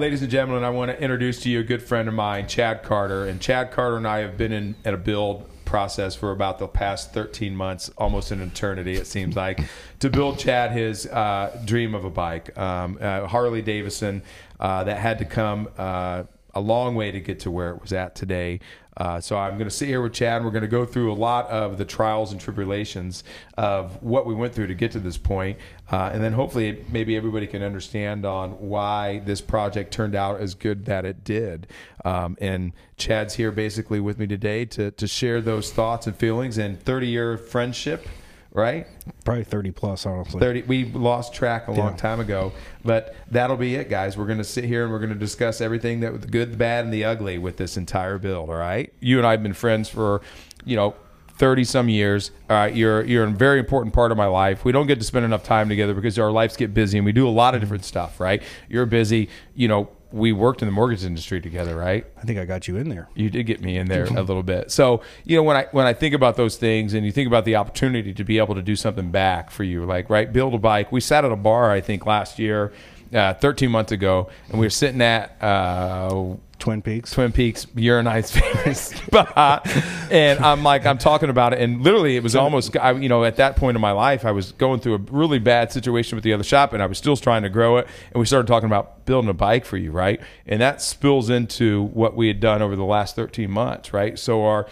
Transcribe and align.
Ladies 0.00 0.22
and 0.22 0.30
gentlemen, 0.30 0.64
I 0.64 0.70
want 0.70 0.90
to 0.90 0.98
introduce 0.98 1.42
to 1.42 1.50
you 1.50 1.60
a 1.60 1.62
good 1.62 1.82
friend 1.82 2.08
of 2.08 2.14
mine, 2.14 2.48
Chad 2.48 2.82
Carter. 2.82 3.26
And 3.26 3.38
Chad 3.38 3.70
Carter 3.70 3.98
and 3.98 4.08
I 4.08 4.20
have 4.20 4.38
been 4.38 4.50
in 4.50 4.74
at 4.82 4.94
a 4.94 4.96
build 4.96 5.46
process 5.66 6.14
for 6.14 6.30
about 6.30 6.58
the 6.58 6.66
past 6.66 7.12
13 7.12 7.54
months, 7.54 7.90
almost 7.98 8.30
an 8.30 8.40
eternity, 8.40 8.94
it 8.94 9.06
seems 9.06 9.36
like, 9.36 9.60
to 9.98 10.08
build 10.08 10.38
Chad 10.38 10.72
his 10.72 11.06
uh, 11.06 11.54
dream 11.66 11.94
of 11.94 12.06
a 12.06 12.10
bike, 12.10 12.56
um, 12.56 12.96
uh, 12.98 13.26
Harley 13.26 13.60
Davidson, 13.60 14.22
uh, 14.58 14.84
that 14.84 14.96
had 14.96 15.18
to 15.18 15.26
come 15.26 15.68
uh, 15.76 16.22
a 16.54 16.60
long 16.62 16.94
way 16.94 17.10
to 17.10 17.20
get 17.20 17.40
to 17.40 17.50
where 17.50 17.68
it 17.68 17.82
was 17.82 17.92
at 17.92 18.14
today. 18.14 18.60
Uh, 19.00 19.18
so 19.18 19.38
I'm 19.38 19.56
going 19.56 19.68
to 19.68 19.74
sit 19.74 19.88
here 19.88 20.02
with 20.02 20.12
Chad. 20.12 20.36
And 20.36 20.44
we're 20.44 20.50
going 20.52 20.60
to 20.60 20.68
go 20.68 20.84
through 20.84 21.10
a 21.10 21.14
lot 21.14 21.48
of 21.48 21.78
the 21.78 21.86
trials 21.86 22.32
and 22.32 22.40
tribulations 22.40 23.24
of 23.56 24.00
what 24.02 24.26
we 24.26 24.34
went 24.34 24.54
through 24.54 24.66
to 24.66 24.74
get 24.74 24.92
to 24.92 25.00
this 25.00 25.16
point, 25.16 25.58
uh, 25.90 26.10
and 26.12 26.22
then 26.22 26.34
hopefully 26.34 26.84
maybe 26.90 27.16
everybody 27.16 27.46
can 27.46 27.62
understand 27.62 28.26
on 28.26 28.50
why 28.52 29.20
this 29.20 29.40
project 29.40 29.90
turned 29.92 30.14
out 30.14 30.38
as 30.38 30.54
good 30.54 30.84
that 30.84 31.06
it 31.06 31.24
did. 31.24 31.66
Um, 32.04 32.36
and 32.40 32.72
Chad's 32.98 33.34
here 33.34 33.50
basically 33.50 34.00
with 34.00 34.18
me 34.18 34.26
today 34.26 34.66
to 34.66 34.90
to 34.90 35.06
share 35.06 35.40
those 35.40 35.72
thoughts 35.72 36.06
and 36.06 36.14
feelings 36.14 36.58
and 36.58 36.80
30 36.80 37.06
year 37.06 37.38
friendship 37.38 38.06
right? 38.52 38.86
Probably 39.24 39.44
30 39.44 39.70
plus, 39.70 40.06
honestly. 40.06 40.40
30. 40.40 40.62
We 40.62 40.84
lost 40.86 41.32
track 41.34 41.68
a 41.68 41.72
long 41.72 41.90
Yeah. 41.90 41.96
time 41.96 42.20
ago, 42.20 42.52
but 42.84 43.14
that'll 43.30 43.56
be 43.56 43.74
it, 43.76 43.88
guys. 43.88 44.16
We're 44.16 44.26
going 44.26 44.38
to 44.38 44.44
sit 44.44 44.64
here 44.64 44.82
and 44.84 44.92
we're 44.92 44.98
going 44.98 45.12
to 45.12 45.18
discuss 45.18 45.60
everything 45.60 46.00
that 46.00 46.20
the 46.20 46.26
good, 46.26 46.52
the 46.52 46.56
bad, 46.56 46.84
and 46.84 46.92
the 46.92 47.04
ugly 47.04 47.38
with 47.38 47.56
this 47.56 47.76
entire 47.76 48.18
build. 48.18 48.50
All 48.50 48.56
right. 48.56 48.92
You 49.00 49.18
and 49.18 49.26
I 49.26 49.32
have 49.32 49.42
been 49.42 49.54
friends 49.54 49.88
for, 49.88 50.20
you 50.64 50.76
know. 50.76 50.94
30 51.38 51.64
some 51.64 51.88
years. 51.88 52.32
All 52.50 52.56
right, 52.58 52.76
you're 52.76 53.02
you're 53.04 53.24
a 53.24 53.30
very 53.30 53.60
important 53.60 53.94
part 53.94 54.12
of 54.12 54.18
my 54.18 54.26
life. 54.26 54.62
We 54.62 54.72
don't 54.72 54.86
get 54.86 54.98
to 54.98 55.06
spend 55.06 55.24
enough 55.24 55.42
time 55.42 55.70
together 55.70 55.94
because 55.94 56.18
our 56.18 56.30
lives 56.30 56.54
get 56.54 56.74
busy 56.74 56.98
and 56.98 57.04
we 57.06 57.12
do 57.12 57.26
a 57.26 57.30
lot 57.30 57.54
of 57.54 57.62
different 57.62 57.86
stuff, 57.86 58.20
right? 58.20 58.42
You're 58.68 58.84
busy, 58.84 59.30
you 59.54 59.66
know, 59.66 59.88
we 60.12 60.32
worked 60.32 60.62
in 60.62 60.66
the 60.66 60.72
mortgage 60.72 61.04
industry 61.04 61.40
together, 61.40 61.76
right? 61.76 62.04
I 62.16 62.22
think 62.22 62.38
I 62.38 62.44
got 62.44 62.66
you 62.66 62.76
in 62.76 62.88
there. 62.88 63.08
You 63.14 63.30
did 63.30 63.44
get 63.44 63.60
me 63.60 63.76
in 63.76 63.88
there 63.88 64.04
a 64.04 64.22
little 64.22 64.42
bit. 64.42 64.70
So, 64.70 65.02
you 65.24 65.36
know, 65.36 65.42
when 65.42 65.56
I 65.56 65.66
when 65.72 65.86
I 65.86 65.92
think 65.92 66.14
about 66.14 66.36
those 66.36 66.56
things 66.56 66.94
and 66.94 67.06
you 67.06 67.12
think 67.12 67.26
about 67.26 67.44
the 67.44 67.56
opportunity 67.56 68.12
to 68.14 68.24
be 68.24 68.38
able 68.38 68.54
to 68.54 68.62
do 68.62 68.76
something 68.76 69.10
back 69.10 69.50
for 69.50 69.64
you, 69.64 69.84
like 69.84 70.10
right, 70.10 70.32
build 70.32 70.54
a 70.54 70.58
bike. 70.58 70.90
We 70.90 71.00
sat 71.00 71.24
at 71.24 71.32
a 71.32 71.36
bar, 71.36 71.70
I 71.70 71.80
think, 71.80 72.06
last 72.06 72.38
year, 72.38 72.72
uh, 73.12 73.34
13 73.34 73.70
months 73.70 73.92
ago, 73.92 74.30
and 74.48 74.58
we 74.60 74.66
were 74.66 74.70
sitting 74.70 75.00
at 75.00 75.36
uh, 75.42 76.34
Twin 76.60 76.82
Peaks. 76.82 77.10
Twin 77.10 77.32
Peaks, 77.32 77.66
your 77.74 77.98
and 77.98 78.08
I's 78.08 78.30
favorite 78.36 78.76
spot. 78.76 79.66
And 80.10 80.38
I'm 80.38 80.62
like, 80.62 80.86
I'm 80.86 80.98
talking 80.98 81.30
about 81.30 81.52
it. 81.52 81.60
And 81.60 81.82
literally, 81.82 82.16
it 82.16 82.22
was 82.22 82.36
almost, 82.36 82.76
I, 82.76 82.92
you 82.92 83.08
know, 83.08 83.24
at 83.24 83.36
that 83.36 83.56
point 83.56 83.76
in 83.76 83.80
my 83.80 83.92
life, 83.92 84.24
I 84.24 84.30
was 84.30 84.52
going 84.52 84.80
through 84.80 84.94
a 84.94 84.98
really 85.10 85.38
bad 85.38 85.72
situation 85.72 86.16
with 86.16 86.24
the 86.24 86.32
other 86.32 86.44
shop 86.44 86.72
and 86.72 86.82
I 86.82 86.86
was 86.86 86.98
still 86.98 87.16
trying 87.16 87.42
to 87.42 87.48
grow 87.48 87.78
it. 87.78 87.88
And 88.12 88.20
we 88.20 88.26
started 88.26 88.46
talking 88.46 88.66
about 88.68 89.04
building 89.06 89.28
a 89.30 89.34
bike 89.34 89.64
for 89.64 89.76
you, 89.76 89.90
right? 89.90 90.20
And 90.46 90.60
that 90.60 90.80
spills 90.80 91.30
into 91.30 91.82
what 91.82 92.14
we 92.14 92.28
had 92.28 92.38
done 92.40 92.62
over 92.62 92.76
the 92.76 92.84
last 92.84 93.16
13 93.16 93.50
months, 93.50 93.92
right? 93.92 94.18
So, 94.18 94.44
our, 94.44 94.66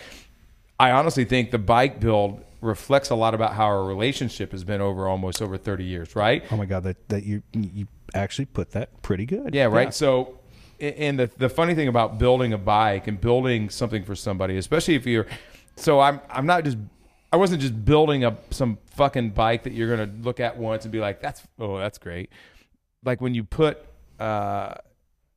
I 0.78 0.92
honestly 0.92 1.25
think 1.25 1.50
the 1.50 1.58
bike 1.58 1.98
build 1.98 2.45
reflects 2.61 3.11
a 3.11 3.14
lot 3.14 3.34
about 3.34 3.55
how 3.55 3.67
our 3.67 3.84
relationship 3.84 4.52
has 4.52 4.64
been 4.64 4.80
over 4.80 5.08
almost 5.08 5.41
over 5.42 5.56
30 5.56 5.84
years, 5.84 6.17
right? 6.17 6.45
Oh 6.50 6.56
my 6.56 6.67
God, 6.67 6.84
that, 6.84 7.08
that 7.08 7.25
you 7.25 7.42
you 7.52 7.86
actually 8.14 8.47
put 8.47 8.73
that 8.73 9.02
pretty 9.02 9.27
good. 9.27 9.55
Yeah, 9.55 9.64
right. 9.64 9.92
So, 9.95 10.20
a- 10.20 10.38
and 10.80 11.18
the 11.18 11.30
the 11.36 11.48
funny 11.48 11.74
thing 11.74 11.88
about 11.88 12.18
building 12.18 12.52
a 12.52 12.58
bike 12.58 13.06
and 13.06 13.20
building 13.20 13.70
something 13.70 14.04
for 14.04 14.14
somebody, 14.14 14.56
especially 14.56 14.94
if 14.94 15.06
you're, 15.06 15.27
so 15.77 16.00
I'm 16.00 16.20
I'm 16.30 16.46
not 16.46 16.64
just 16.64 16.78
I 17.33 17.36
wasn't 17.36 17.61
just 17.61 17.84
building 17.84 18.24
a 18.24 18.36
some 18.50 18.78
fucking 18.92 19.30
bike 19.30 19.64
that 19.64 19.72
you're 19.72 19.94
gonna 19.94 20.12
look 20.22 20.40
at 20.40 20.56
once 20.56 20.84
and 20.84 20.92
be 20.92 21.00
like, 21.00 21.20
that's 21.20 21.42
oh 21.58 21.78
that's 21.78 21.98
great. 21.98 22.30
Like 23.05 23.20
when 23.20 23.34
you 23.34 23.44
put 23.44 23.78
uh, 24.18 24.74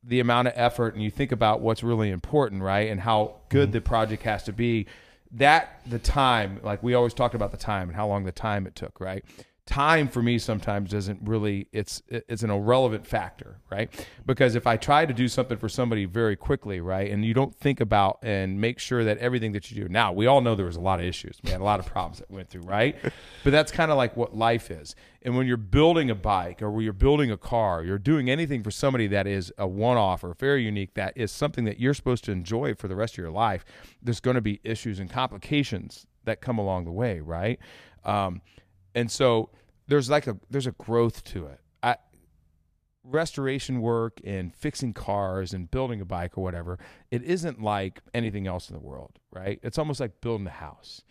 the 0.04 0.20
amount 0.20 0.48
of 0.48 0.54
effort 0.56 0.94
and 0.94 1.02
you 1.02 1.10
think 1.10 1.32
about 1.32 1.60
what's 1.60 1.82
really 1.82 2.10
important, 2.10 2.62
right, 2.62 2.90
and 2.90 3.00
how 3.00 3.36
good 3.48 3.72
the 3.72 3.80
project 3.80 4.22
has 4.24 4.42
to 4.44 4.52
be. 4.52 4.86
That 5.34 5.80
the 5.86 5.98
time, 5.98 6.60
like 6.62 6.82
we 6.82 6.92
always 6.92 7.14
talked 7.14 7.34
about 7.34 7.52
the 7.52 7.56
time 7.56 7.88
and 7.88 7.96
how 7.96 8.06
long 8.06 8.24
the 8.24 8.32
time 8.32 8.66
it 8.66 8.74
took, 8.74 9.00
right? 9.00 9.24
Time 9.64 10.08
for 10.08 10.20
me 10.22 10.38
sometimes 10.38 10.90
doesn't 10.90 11.20
really 11.22 11.68
it's 11.72 12.02
it's 12.08 12.42
an 12.42 12.50
irrelevant 12.50 13.06
factor 13.06 13.60
right? 13.70 14.06
Because 14.26 14.56
if 14.56 14.66
i 14.66 14.76
try 14.76 15.06
to 15.06 15.14
do 15.14 15.28
something 15.28 15.56
for 15.56 15.68
somebody 15.68 16.04
very 16.04 16.34
quickly 16.34 16.80
right 16.80 17.10
and 17.10 17.24
you 17.24 17.32
don't 17.32 17.54
think 17.54 17.80
about 17.80 18.18
and 18.22 18.60
make 18.60 18.80
sure 18.80 19.04
that 19.04 19.18
everything 19.18 19.52
that 19.52 19.70
you 19.70 19.80
do 19.84 19.88
now 19.88 20.12
we 20.12 20.26
all 20.26 20.40
know 20.40 20.56
there 20.56 20.66
was 20.66 20.74
a 20.74 20.80
lot 20.80 20.98
of 20.98 21.06
issues 21.06 21.38
man 21.44 21.60
a 21.60 21.64
lot 21.64 21.78
of 21.78 21.86
problems 21.86 22.18
that 22.18 22.28
went 22.30 22.48
through 22.50 22.62
right? 22.62 22.96
But 23.44 23.50
that's 23.50 23.72
kind 23.72 23.90
of 23.90 23.96
like 23.96 24.16
what 24.16 24.36
life 24.36 24.70
is. 24.70 24.94
And 25.22 25.36
when 25.36 25.48
you're 25.48 25.56
building 25.56 26.10
a 26.10 26.14
bike 26.14 26.62
or 26.62 26.70
when 26.70 26.84
you're 26.84 26.92
building 26.92 27.30
a 27.30 27.36
car 27.36 27.84
you're 27.84 27.98
doing 27.98 28.28
anything 28.28 28.62
for 28.64 28.70
somebody 28.72 29.06
that 29.08 29.26
is 29.26 29.52
a 29.58 29.66
one-off 29.66 30.24
or 30.24 30.34
very 30.34 30.64
unique 30.64 30.94
that 30.94 31.12
is 31.16 31.30
something 31.30 31.64
that 31.64 31.78
you're 31.78 31.94
supposed 31.94 32.24
to 32.24 32.32
enjoy 32.32 32.74
for 32.74 32.88
the 32.88 32.96
rest 32.96 33.14
of 33.14 33.18
your 33.18 33.30
life 33.30 33.64
there's 34.02 34.20
going 34.20 34.34
to 34.34 34.40
be 34.40 34.60
issues 34.64 34.98
and 34.98 35.08
complications 35.08 36.06
that 36.24 36.40
come 36.40 36.58
along 36.58 36.84
the 36.84 36.92
way 36.92 37.20
right? 37.20 37.58
Um, 38.04 38.42
and 38.94 39.10
so 39.10 39.50
there's 39.88 40.08
like 40.10 40.26
a 40.26 40.36
there's 40.50 40.66
a 40.66 40.72
growth 40.72 41.24
to 41.24 41.46
it. 41.46 41.60
I, 41.82 41.96
restoration 43.04 43.80
work 43.80 44.20
and 44.24 44.54
fixing 44.54 44.92
cars 44.92 45.52
and 45.52 45.70
building 45.70 46.00
a 46.00 46.04
bike 46.04 46.38
or 46.38 46.44
whatever, 46.44 46.78
it 47.10 47.22
isn't 47.22 47.60
like 47.60 48.00
anything 48.14 48.46
else 48.46 48.70
in 48.70 48.74
the 48.76 48.80
world, 48.82 49.18
right? 49.32 49.58
It's 49.62 49.78
almost 49.78 49.98
like 50.00 50.20
building 50.20 50.46
a 50.46 50.50
house, 50.50 51.02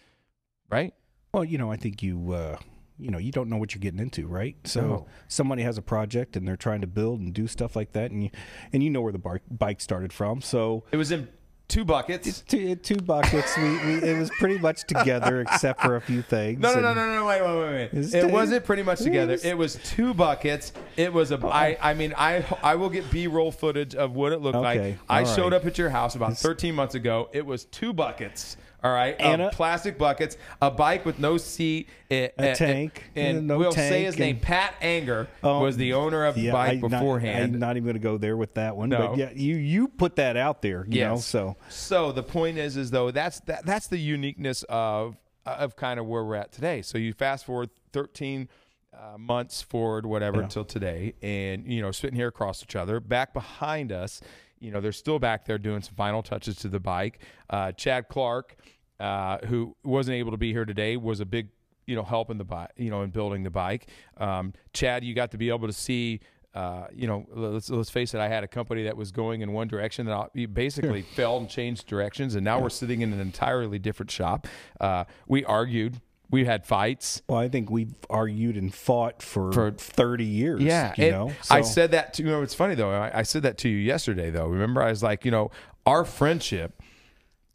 right? 0.70 0.94
Well, 1.34 1.44
you 1.44 1.58
know, 1.58 1.72
I 1.72 1.76
think 1.76 2.02
you 2.02 2.32
uh, 2.34 2.58
you 2.98 3.10
know 3.12 3.18
you 3.18 3.32
don't 3.32 3.50
know 3.50 3.58
what 3.58 3.74
you're 3.74 3.80
getting 3.82 4.00
into, 4.00 4.28
right? 4.28 4.56
So 4.66 4.82
No. 4.82 5.08
somebody 5.28 5.64
has 5.64 5.78
a 5.78 5.82
project 5.82 6.36
and 6.38 6.48
they're 6.48 6.56
trying 6.58 6.82
to 6.82 6.88
build 6.88 7.20
and 7.20 7.34
do 7.34 7.48
stuff 7.48 7.76
like 7.76 7.92
that, 7.94 8.12
and 8.12 8.24
you 8.24 8.30
and 8.72 8.84
you 8.84 8.90
know 8.90 9.02
where 9.02 9.12
the 9.14 9.20
bar- 9.20 9.42
bike 9.50 9.82
started 9.82 10.14
from. 10.14 10.42
So 10.42 10.84
It 10.92 10.98
was 10.98 11.12
in 11.12 11.28
two 11.72 11.86
buckets. 11.86 12.42
two, 12.42 12.76
two 12.76 12.98
buckets. 12.98 13.58
we, 13.58 13.64
we 13.64 13.94
it 14.04 14.18
was 14.20 14.30
pretty 14.40 14.58
much 14.60 14.84
together 14.86 15.42
except 15.42 15.82
for 15.82 15.96
a 15.96 16.02
few 16.02 16.22
things. 16.22 16.60
No, 16.60 16.74
no, 16.74 16.82
no, 16.82 16.94
no, 16.94 17.16
no, 17.16 17.26
wait, 17.26 17.42
wait, 17.42 17.60
wait, 17.60 17.94
wait. 17.94 18.14
It 18.14 18.26
it- 18.26 18.32
wasn't 18.32 18.66
pretty 18.66 18.84
much 18.84 19.00
together. 19.00 19.38
It 19.44 19.58
was 19.58 19.76
two 19.84 20.14
buckets. 20.14 20.74
It 20.98 21.12
was 21.12 21.32
a. 21.32 21.40
I. 21.48 21.78
I 21.82 21.94
mean, 21.94 22.14
I. 22.18 22.46
I 22.62 22.76
will 22.76 22.90
get 22.90 23.10
B-roll 23.10 23.52
footage 23.52 23.96
of 23.96 24.16
what 24.16 24.32
it 24.34 24.42
looked 24.42 24.58
Okay, 24.58 24.92
like. 24.92 25.00
I 25.10 25.20
all 25.24 25.36
showed 25.36 25.54
right. 25.54 25.62
up 25.62 25.66
at 25.66 25.78
your 25.78 25.90
house 25.90 26.16
about 26.16 26.38
13 26.38 26.76
months 26.76 26.96
ago. 26.96 27.30
It 27.34 27.46
was 27.46 27.66
two 27.66 27.94
buckets. 27.94 28.58
All 28.84 28.92
right, 28.92 29.14
um, 29.22 29.34
And 29.34 29.42
of 29.44 29.48
a- 29.54 29.56
plastic 29.56 29.98
buckets, 30.00 30.38
a 30.62 30.72
bike 30.72 31.06
with 31.06 31.20
no 31.20 31.38
seat, 31.38 31.88
eh, 32.10 32.30
a, 32.40 32.52
A 32.52 32.56
tank, 32.56 33.04
and, 33.16 33.38
and 33.38 33.48
no 33.48 33.60
we'll 33.60 33.72
say 33.72 33.90
tank 33.90 34.06
his 34.08 34.18
name. 34.18 34.40
Pat 34.40 34.74
Anger 34.82 35.28
Oh, 35.44 35.60
was 35.60 35.78
the 35.78 35.94
owner 35.94 36.26
of 36.26 36.34
the 36.34 36.42
Yeah, 36.42 36.52
bike 36.54 36.78
I- 36.80 36.88
not- 36.88 36.90
beforehand. 36.90 37.54
I'm 37.54 37.60
not 37.60 37.78
even 37.78 37.84
going 37.84 37.94
to 37.96 38.00
go 38.00 38.18
there 38.18 38.36
with 38.38 38.56
that 38.56 38.76
one. 38.76 38.90
No. 38.90 39.10
But 39.10 39.18
yeah, 39.18 39.30
you 39.36 39.56
you 39.56 39.88
put 39.88 40.16
that 40.16 40.36
out 40.36 40.62
there, 40.64 40.86
you 40.90 41.02
know. 41.02 41.18
So 41.18 41.58
So 41.70 42.12
the 42.12 42.24
point 42.24 42.58
is, 42.58 42.76
is 42.76 42.90
though 42.90 43.12
that's 43.12 43.40
that, 43.42 43.66
that's 43.68 43.86
the 43.88 44.00
uniqueness 44.00 44.64
of 44.68 45.16
of 45.46 45.76
kind 45.76 46.00
of 46.00 46.08
where 46.08 46.24
we're 46.24 46.36
at 46.36 46.52
today. 46.52 46.82
So 46.82 46.98
you 46.98 47.14
fast 47.14 47.46
forward 47.46 47.70
13 47.94 48.48
uh, 48.94 49.18
months 49.18 49.62
forward, 49.62 50.06
whatever, 50.06 50.38
Yeah. 50.38 50.44
until 50.44 50.66
today, 50.66 51.14
and 51.22 51.66
you 51.72 51.82
know, 51.82 51.92
sitting 51.92 52.16
here 52.16 52.28
across 52.28 52.62
each 52.64 52.76
other, 52.76 53.00
back 53.00 53.34
behind 53.34 53.92
us, 53.92 54.22
you 54.62 54.72
know, 54.72 54.80
they're 54.80 54.92
still 54.92 55.20
back 55.20 55.46
there 55.46 55.58
doing 55.58 55.82
some 55.82 55.96
final 55.96 56.24
touches 56.24 56.56
to 56.58 56.70
the 56.70 56.80
bike. 56.80 57.20
Uh, 57.50 57.72
Chad 57.74 58.08
Clark, 58.08 58.56
uh, 59.00 59.40
who 59.48 59.76
wasn't 59.84 60.16
able 60.16 60.32
to 60.32 60.38
be 60.38 60.52
here 60.52 60.66
today, 60.66 60.96
was 60.98 61.20
a 61.20 61.26
big 61.26 61.50
you 61.88 61.96
know 61.96 62.04
help 62.04 62.30
in 62.30 62.38
the 62.38 62.46
bike, 62.46 62.70
you 62.78 62.90
know, 62.90 63.02
in 63.02 63.10
building 63.10 63.44
the 63.44 63.50
bike. 63.50 63.88
Um, 64.18 64.54
Chad, 64.74 65.04
you 65.04 65.14
got 65.14 65.32
to 65.32 65.38
be 65.38 65.50
able 65.50 65.68
to 65.68 65.74
see 65.74 66.22
uh, 66.54 66.88
you 66.94 67.08
know, 67.08 67.26
let's 67.34 67.70
let's 67.70 67.90
face 67.90 68.14
it. 68.14 68.20
I 68.20 68.28
had 68.28 68.44
a 68.44 68.48
company 68.48 68.84
that 68.84 68.98
was 68.98 69.12
going 69.12 69.42
in 69.42 69.54
one 69.54 69.68
direction, 69.68 70.06
that 70.08 70.32
I 70.36 70.46
basically 70.48 71.02
fell 71.16 71.38
and 71.38 71.50
changed 71.50 71.88
directions, 71.88 72.36
and 72.36 72.44
now 72.44 72.60
we're 72.60 72.70
sitting 72.70 73.02
in 73.02 73.14
an 73.14 73.22
entirely 73.22 73.80
different 73.80 74.12
shop. 74.12 74.48
Uh, 74.80 75.06
we 75.28 75.46
argued, 75.46 76.02
we 76.32 76.46
had 76.46 76.66
fights. 76.66 77.22
well, 77.28 77.40
I 77.40 77.50
think 77.50 77.70
we've 77.70 77.94
argued 78.10 78.56
and 78.58 78.74
fought 78.74 79.22
for, 79.22 79.52
For- 79.52 79.72
30 79.72 80.24
years. 80.26 80.62
Yeah, 80.62 80.94
you 80.98 81.12
know. 81.12 81.32
I 81.50 81.62
said 81.62 81.92
that 81.92 82.14
to 82.16 82.24
you. 82.24 82.30
Know, 82.30 82.42
it's 82.42 82.56
funny 82.56 82.76
though. 82.76 82.90
I, 82.92 83.20
I 83.20 83.24
said 83.24 83.44
that 83.44 83.58
to 83.60 83.70
you 83.70 83.78
yesterday 83.78 84.30
though. 84.32 84.48
Remember, 84.48 84.82
I 84.82 84.90
was 84.90 85.04
like, 85.04 85.26
you 85.26 85.32
know, 85.32 85.52
our 85.86 86.06
friendship 86.06 86.82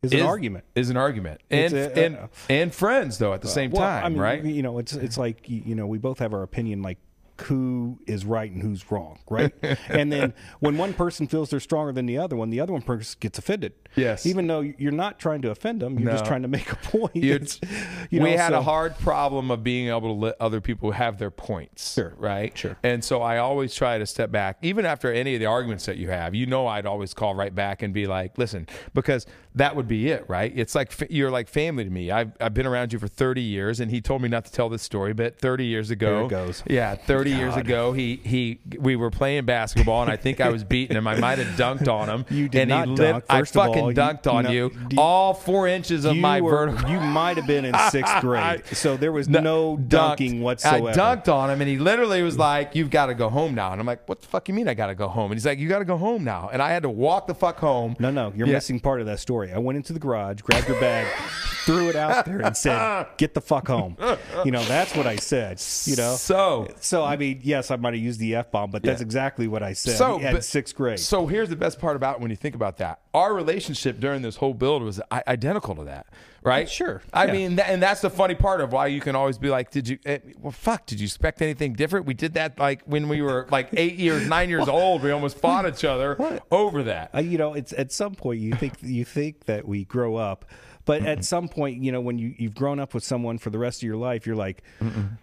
is 0.03 0.13
an 0.13 0.21
argument. 0.21 0.65
is 0.75 0.91
an 0.91 0.97
argument, 0.97 1.41
and 1.51 1.73
a- 1.73 1.99
and 2.05 2.17
uh, 2.17 2.27
and 2.49 2.73
friends 2.75 3.19
though 3.19 3.33
at 3.33 3.41
the 3.41 3.49
uh, 3.49 3.51
same 3.51 3.71
Well, 3.71 3.81
time, 3.83 4.05
I 4.05 4.09
mean, 4.11 4.19
right? 4.19 4.45
You 4.45 4.63
know, 4.63 4.79
it's 4.79 4.93
it's 4.93 5.17
like 5.19 5.49
you 5.49 5.75
know 5.75 5.87
we 5.87 5.99
both 5.99 6.19
have 6.21 6.33
our 6.35 6.43
opinion, 6.43 6.83
like 6.83 6.99
who 7.43 7.99
is 8.07 8.25
right 8.25 8.51
and 8.51 8.63
who's 8.63 8.91
wrong, 8.91 9.19
right? 9.31 9.53
and 9.89 10.13
then 10.13 10.35
when 10.61 10.77
one 10.79 10.93
person 10.95 11.27
feels 11.27 11.51
they're 11.51 11.61
stronger 11.61 11.93
than 11.93 12.07
the 12.07 12.19
other 12.19 12.37
one, 12.37 12.51
the 12.51 12.61
other 12.61 12.73
one 12.73 12.83
person 12.83 13.17
gets 13.21 13.39
offended. 13.39 13.73
Yes. 13.95 14.27
even 14.27 14.47
though 14.47 14.61
you're 14.61 14.93
not 14.93 15.19
trying 15.19 15.41
to 15.41 15.51
offend 15.51 15.81
them, 15.81 15.99
you're 15.99 16.13
just 16.13 16.27
trying 16.27 16.43
to 16.43 16.49
make 16.49 16.71
a 16.71 16.77
point. 16.77 17.61
You 18.11 18.21
know, 18.21 18.27
we 18.27 18.33
had 18.33 18.51
so- 18.53 18.59
a 18.59 18.63
hard 18.63 18.97
problem 18.99 19.51
of 19.51 19.65
being 19.65 19.89
able 19.89 20.03
to 20.03 20.13
let 20.13 20.37
other 20.41 20.61
people 20.61 20.93
have 20.93 21.19
their 21.19 21.31
points. 21.31 21.95
Sure. 21.95 22.15
Right. 22.19 22.57
Sure. 22.57 22.77
And 22.83 23.03
so 23.03 23.21
I 23.23 23.39
always 23.39 23.75
try 23.75 23.99
to 23.99 24.07
step 24.07 24.31
back, 24.31 24.59
even 24.63 24.85
after 24.85 25.13
any 25.13 25.35
of 25.35 25.41
the 25.41 25.47
arguments 25.47 25.87
that 25.87 25.97
you 25.97 26.09
have. 26.11 26.35
You 26.35 26.47
know, 26.47 26.67
I'd 26.67 26.87
always 26.87 27.15
call 27.15 27.35
right 27.35 27.55
back 27.55 27.83
and 27.83 27.93
be 27.93 28.07
like, 28.07 28.39
"Listen," 28.39 28.69
because 28.95 29.27
that 29.55 29.75
would 29.75 29.89
be 29.89 30.09
it, 30.09 30.25
right? 30.29 30.53
It's 30.55 30.75
like 30.75 30.93
you're 31.11 31.31
like 31.31 31.49
family 31.49 31.85
to 31.85 31.91
me. 31.91 32.11
I've 32.11 32.33
I've 32.41 32.55
been 32.55 32.67
around 32.67 32.93
you 32.93 32.99
for 32.99 33.09
30 33.09 33.41
years, 33.41 33.81
and 33.81 33.91
he 33.91 34.01
told 34.01 34.23
me 34.23 34.29
not 34.29 34.45
to 34.45 34.53
tell 34.53 34.69
this 34.69 34.83
story, 34.83 35.13
but 35.15 35.39
30 35.39 35.65
years 35.65 35.91
ago, 35.91 36.19
Here 36.19 36.27
it 36.27 36.47
goes. 36.47 36.63
Yeah, 36.69 36.95
30 36.95 37.26
30 37.31 37.39
years 37.41 37.57
ago, 37.57 37.93
he 37.93 38.21
he 38.25 38.59
we 38.79 38.97
were 38.97 39.11
playing 39.11 39.45
basketball, 39.45 40.03
and 40.03 40.11
I 40.11 40.17
think 40.17 40.41
I 40.41 40.49
was 40.51 40.65
beating 40.65 40.97
him. 40.97 41.07
I 41.07 41.17
might 41.17 41.39
have 41.39 41.57
dunked 41.57 41.89
on 41.93 42.09
him. 42.09 42.25
You 42.37 42.49
did 42.49 42.63
and 42.63 42.69
not 42.71 42.89
he 42.89 42.95
dunk. 42.97 43.25
I 43.29 43.43
fucking 43.43 43.83
all, 43.83 43.91
you- 43.91 43.97
dunked 43.97 44.31
on 44.33 44.45
no, 44.45 44.51
you. 44.51 44.71
you- 44.91 44.99
all 44.99 45.33
four 45.35 45.67
inches 45.69 46.05
of 46.05 46.17
my 46.17 46.41
were- 46.41 46.51
vertical. 46.67 46.91
You 46.91 47.01
might 47.01 47.37
have 47.37 47.47
been 47.47 47.65
in 47.65 47.75
sixth 47.91 48.21
grade, 48.21 48.67
so 48.73 48.97
there 48.97 49.13
was 49.13 49.29
No, 49.29 49.41
no 49.41 49.77
dunked. 49.77 49.89
dunking 49.89 50.43
whatsoever. 50.43 50.91
I 50.91 50.93
dunked 50.93 51.33
on 51.33 51.51
him, 51.51 51.61
and 51.61 51.69
he 51.71 51.79
literally 51.79 52.23
was 52.23 52.37
like, 52.39 52.75
"You've 52.75 52.91
got 52.91 53.07
to 53.07 53.15
go 53.15 53.29
home 53.29 53.55
now." 53.55 53.73
And 53.73 53.81
I'm 53.81 53.87
like, 53.87 54.09
"What 54.09 54.21
the 54.21 54.27
fuck 54.29 54.49
you 54.49 54.55
mean 54.55 54.69
I 54.69 54.75
got 54.75 54.87
to 54.89 54.95
go 54.95 55.09
home?" 55.09 55.31
And 55.31 55.39
he's 55.39 55.47
like, 55.47 55.59
"You 55.59 55.69
got 55.69 55.79
to 55.81 55.85
go 55.85 55.97
home 55.97 56.25
now." 56.25 56.51
And 56.53 56.61
I 56.63 56.71
had 56.71 56.83
to 56.83 56.91
walk 56.91 57.27
the 57.27 57.35
fuck 57.35 57.59
home. 57.59 57.97
No, 57.99 58.11
no, 58.11 58.33
you're 58.37 58.47
Yeah. 58.47 58.55
missing 58.55 58.81
part 58.81 59.01
of 59.01 59.07
that 59.07 59.21
story. 59.21 59.53
I 59.53 59.59
went 59.59 59.77
into 59.77 59.93
the 59.93 59.99
garage, 60.01 60.41
grabbed 60.43 60.69
your 60.69 60.81
bag, 60.81 61.07
threw 61.65 61.89
it 61.89 61.97
out 61.97 62.25
there, 62.27 62.41
and 62.41 62.57
said, 62.57 63.07
"Get 63.17 63.35
the 63.35 63.41
fuck 63.41 63.67
home." 63.69 63.97
You 64.45 64.51
know, 64.51 64.63
that's 64.65 64.95
what 64.95 65.07
I 65.07 65.17
said. 65.17 65.61
You 65.87 65.97
know, 65.97 66.15
So 66.17 66.69
so 66.81 67.05
I 67.05 67.16
mean, 67.17 67.41
yes, 67.43 67.71
I 67.71 67.77
might 67.77 67.95
have 67.95 68.03
used 68.03 68.21
the 68.21 68.35
f 68.37 68.51
bomb, 68.51 68.71
but 68.71 68.83
that's 68.83 69.01
Yeah. 69.01 69.05
exactly 69.07 69.49
what 69.49 69.63
I 69.63 69.73
said 69.73 69.97
So, 69.97 70.21
at 70.21 70.35
but- 70.35 70.45
sixth 70.45 70.75
grade. 70.75 70.99
So 71.01 71.27
here's 71.27 71.49
the 71.49 71.57
best 71.57 71.79
part 71.81 71.97
about 71.97 72.21
when 72.21 72.31
you 72.31 72.37
think 72.37 72.55
about 72.55 72.77
that. 72.79 73.01
Our 73.15 73.35
relationship 73.35 73.99
during 74.01 74.23
this 74.23 74.37
whole 74.37 74.55
build 74.55 74.83
was 74.83 75.01
i- 75.11 75.23
identical 75.27 75.75
to 75.77 75.85
that, 75.85 76.07
right? 76.43 76.69
Sure, 76.69 77.03
I 77.13 77.27
yeah. 77.27 77.33
mean, 77.33 77.59
and 77.61 77.83
that's 77.83 78.03
the 78.03 78.11
funny 78.11 78.35
part 78.35 78.61
of 78.61 78.73
why 78.73 78.89
you 78.89 79.01
can 79.01 79.17
always 79.17 79.39
be 79.39 79.49
like, 79.49 79.71
"Did 79.71 79.89
you? 79.89 79.99
Eh, 80.05 80.19
well, 80.41 80.53
fuck. 80.53 80.85
Did 80.87 81.01
you 81.01 81.05
expect 81.07 81.41
anything 81.41 81.73
different? 81.73 82.05
We 82.07 82.15
did 82.15 82.35
that 82.35 82.59
like 82.59 82.83
when 82.85 83.09
we 83.09 83.23
were 83.23 83.47
like 83.51 83.69
eight 83.77 83.95
years, 83.97 84.29
nine 84.29 84.49
years 84.51 84.69
old. 84.69 85.03
We 85.03 85.11
almost 85.11 85.39
fought 85.39 85.67
each 85.67 85.85
other 85.85 86.41
over 86.51 86.83
that. 86.83 87.11
Uh, 87.15 87.21
you 87.21 87.39
know, 87.39 87.55
it's 87.55 87.73
at 87.73 87.91
some 87.93 88.15
point 88.15 88.41
you 88.41 88.53
think 88.55 88.75
you 88.83 89.05
think 89.07 89.47
that 89.47 89.67
we 89.67 89.85
grow 89.87 90.17
up, 90.17 90.45
but 90.87 91.05
at 91.05 91.25
some 91.25 91.49
point, 91.49 91.83
you 91.83 91.93
know, 91.93 92.01
when 92.01 92.19
you 92.19 92.35
you've 92.39 92.55
grown 92.55 92.81
up 92.81 92.95
with 92.95 93.05
someone 93.05 93.37
for 93.37 93.51
the 93.51 93.59
rest 93.59 93.81
of 93.81 93.87
your 93.87 93.97
life, 93.97 94.27
you're 94.27 94.37
like, 94.37 94.63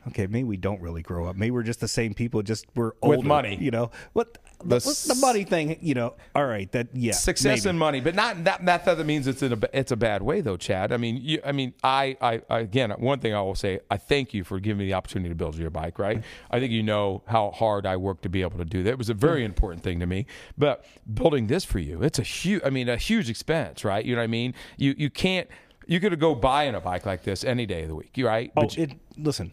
okay, 0.10 0.28
maybe 0.28 0.44
we 0.44 0.58
don't 0.58 0.82
really 0.82 1.02
grow 1.02 1.26
up. 1.26 1.36
Maybe 1.36 1.52
we're 1.52 1.64
just 1.64 1.80
the 1.80 1.88
same 1.88 2.14
people, 2.14 2.44
just 2.44 2.68
we're 2.76 2.92
old. 3.02 3.18
With 3.18 3.26
money. 3.26 3.58
You 3.60 3.72
know 3.72 3.90
what? 4.12 4.38
The, 4.66 4.80
The 4.80 5.18
money 5.20 5.44
thing, 5.44 5.78
you 5.82 5.94
know. 5.94 6.14
All 6.36 6.46
right, 6.46 6.72
that 6.72 6.88
yeah, 6.94 7.12
Success 7.14 7.60
maybe. 7.66 7.70
and 7.72 7.80
money, 7.80 8.00
but 8.00 8.16
not 8.16 8.44
that. 8.46 8.66
That 8.66 8.86
doesn't 8.86 9.06
means 9.06 9.28
it's 9.28 9.42
in 9.44 9.54
a 9.54 9.58
it's 9.74 9.92
a 9.92 9.96
bad 9.96 10.22
way 10.22 10.42
though, 10.42 10.58
Chad. 10.58 10.92
I 10.94 10.98
mean, 10.98 11.18
you, 11.22 11.40
I 11.46 11.52
mean, 11.52 11.74
I, 11.84 12.16
I, 12.22 12.42
I 12.50 12.60
again, 12.60 12.92
one 12.92 13.20
thing 13.20 13.34
I 13.34 13.42
will 13.42 13.56
say, 13.56 13.80
I 13.92 13.98
thank 13.98 14.34
you 14.34 14.44
for 14.44 14.60
giving 14.60 14.80
me 14.80 14.86
the 14.86 14.94
opportunity 14.94 15.30
to 15.30 15.36
build 15.36 15.56
your 15.58 15.70
bike. 15.70 16.00
Right, 16.00 16.24
I 16.50 16.60
think 16.60 16.72
you 16.72 16.84
know 16.84 17.24
how 17.28 17.52
hard 17.52 17.86
I 17.86 17.98
worked 17.98 18.24
to 18.24 18.30
be 18.30 18.42
able 18.42 18.58
to 18.58 18.66
do 18.66 18.84
that. 18.84 18.90
It 18.92 18.98
was 18.98 19.10
a 19.10 19.14
very 19.14 19.44
important 19.44 19.84
thing 19.84 20.00
to 20.00 20.06
me. 20.06 20.26
But 20.58 20.86
building 21.14 21.48
this 21.48 21.66
for 21.66 21.80
you, 21.80 22.02
it's 22.02 22.20
a 22.20 22.24
huge. 22.24 22.62
I 22.66 22.70
mean, 22.70 22.88
a 22.90 22.98
huge 22.98 23.30
expense, 23.30 23.84
right? 23.84 24.04
You 24.06 24.16
know 24.16 24.22
what 24.22 24.26
I 24.26 24.28
mean? 24.28 24.54
You 24.78 24.96
you 24.98 25.10
can't. 25.10 25.48
You 25.86 26.00
could 26.00 26.18
go 26.20 26.34
buying 26.36 26.76
a 26.76 26.80
bike 26.80 27.06
like 27.06 27.24
this 27.24 27.44
any 27.44 27.66
day 27.66 27.82
of 27.82 27.90
the 27.90 27.96
week, 27.96 28.14
right? 28.20 28.52
Oh, 28.56 28.62
But 28.62 28.78
you- 28.78 28.84
it 28.84 28.92
listen, 29.18 29.52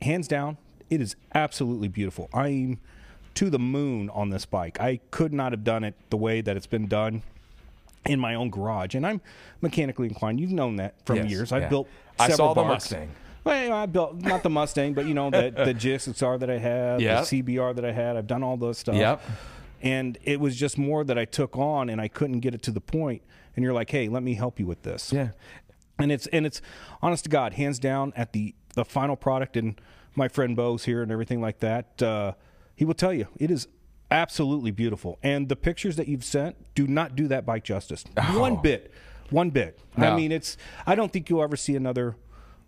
hands 0.00 0.28
down, 0.28 0.56
it 0.88 1.00
is 1.00 1.16
absolutely 1.34 1.88
beautiful. 1.88 2.28
I'm 2.32 2.78
to 3.34 3.50
the 3.50 3.58
moon 3.58 4.10
on 4.10 4.30
this 4.30 4.44
bike. 4.44 4.80
I 4.80 5.00
could 5.10 5.32
not 5.32 5.52
have 5.52 5.64
done 5.64 5.84
it 5.84 5.94
the 6.10 6.16
way 6.16 6.40
that 6.40 6.56
it's 6.56 6.66
been 6.66 6.86
done 6.86 7.22
in 8.04 8.18
my 8.18 8.34
own 8.34 8.50
garage, 8.50 8.94
and 8.94 9.06
I'm 9.06 9.20
mechanically 9.60 10.08
inclined. 10.08 10.40
You've 10.40 10.50
known 10.50 10.76
that 10.76 10.94
from 11.06 11.16
Yes, 11.18 11.30
years. 11.30 11.52
I've 11.52 11.62
yeah. 11.62 11.68
built. 11.68 11.88
I 12.18 12.28
several 12.28 12.54
saw 12.54 12.62
the. 12.62 12.68
Mustang. 12.68 13.10
Well, 13.44 13.72
I 13.72 13.86
built 13.86 14.16
not 14.16 14.42
the 14.42 14.50
Mustang, 14.50 14.94
but 14.94 15.06
you 15.06 15.14
know 15.14 15.30
the 15.30 15.50
the 15.50 15.74
GSXR 15.74 16.38
that 16.40 16.50
I 16.50 16.58
had, 16.58 17.00
Yep. 17.00 17.24
the 17.26 17.42
CBR 17.42 17.74
that 17.76 17.84
I 17.84 17.92
had. 17.92 18.16
I've 18.16 18.26
done 18.26 18.42
all 18.42 18.56
those 18.56 18.78
stuff. 18.78 18.94
Yep. 18.96 19.20
And 19.82 20.16
it 20.22 20.38
was 20.40 20.54
just 20.56 20.78
more 20.78 21.02
that 21.04 21.18
I 21.18 21.24
took 21.24 21.56
on, 21.56 21.88
and 21.90 22.00
I 22.00 22.06
couldn't 22.08 22.40
get 22.40 22.54
it 22.54 22.62
to 22.62 22.70
the 22.70 22.80
point. 22.80 23.22
And 23.56 23.64
you're 23.64 23.72
like, 23.72 23.90
"Hey, 23.90 24.08
let 24.08 24.22
me 24.22 24.34
help 24.34 24.58
you 24.60 24.66
with 24.66 24.82
this." 24.82 25.12
yeah. 25.12 25.30
and 25.98 26.10
it's 26.12 26.26
and 26.28 26.46
it's 26.46 26.60
honest 27.02 27.24
to 27.24 27.30
God, 27.30 27.54
hands 27.54 27.78
down 27.78 28.12
at 28.16 28.32
the 28.32 28.54
the 28.74 28.84
final 28.84 29.16
product. 29.16 29.56
And 29.56 29.80
my 30.14 30.28
friend 30.28 30.54
Bo's 30.56 30.84
here 30.84 31.02
and 31.02 31.10
everything 31.12 31.40
like 31.40 31.58
that. 31.60 32.00
Uh, 32.02 32.32
he 32.82 32.84
will 32.84 32.94
tell 32.94 33.12
you 33.14 33.28
it 33.38 33.48
is 33.48 33.68
absolutely 34.10 34.72
beautiful. 34.72 35.16
And 35.22 35.48
the 35.48 35.54
pictures 35.54 35.94
that 35.94 36.08
you've 36.08 36.24
sent 36.24 36.56
do 36.74 36.88
not 36.88 37.14
do 37.14 37.28
that 37.28 37.46
bike 37.46 37.62
justice. 37.62 38.02
Oh. 38.16 38.40
One 38.40 38.56
bit, 38.60 38.90
one 39.30 39.50
bit. 39.50 39.78
No. 39.96 40.08
I 40.08 40.16
mean, 40.16 40.32
it's. 40.32 40.56
I 40.84 40.96
don't 40.96 41.12
think 41.12 41.30
you'll 41.30 41.44
ever 41.44 41.54
see 41.54 41.76
another 41.76 42.16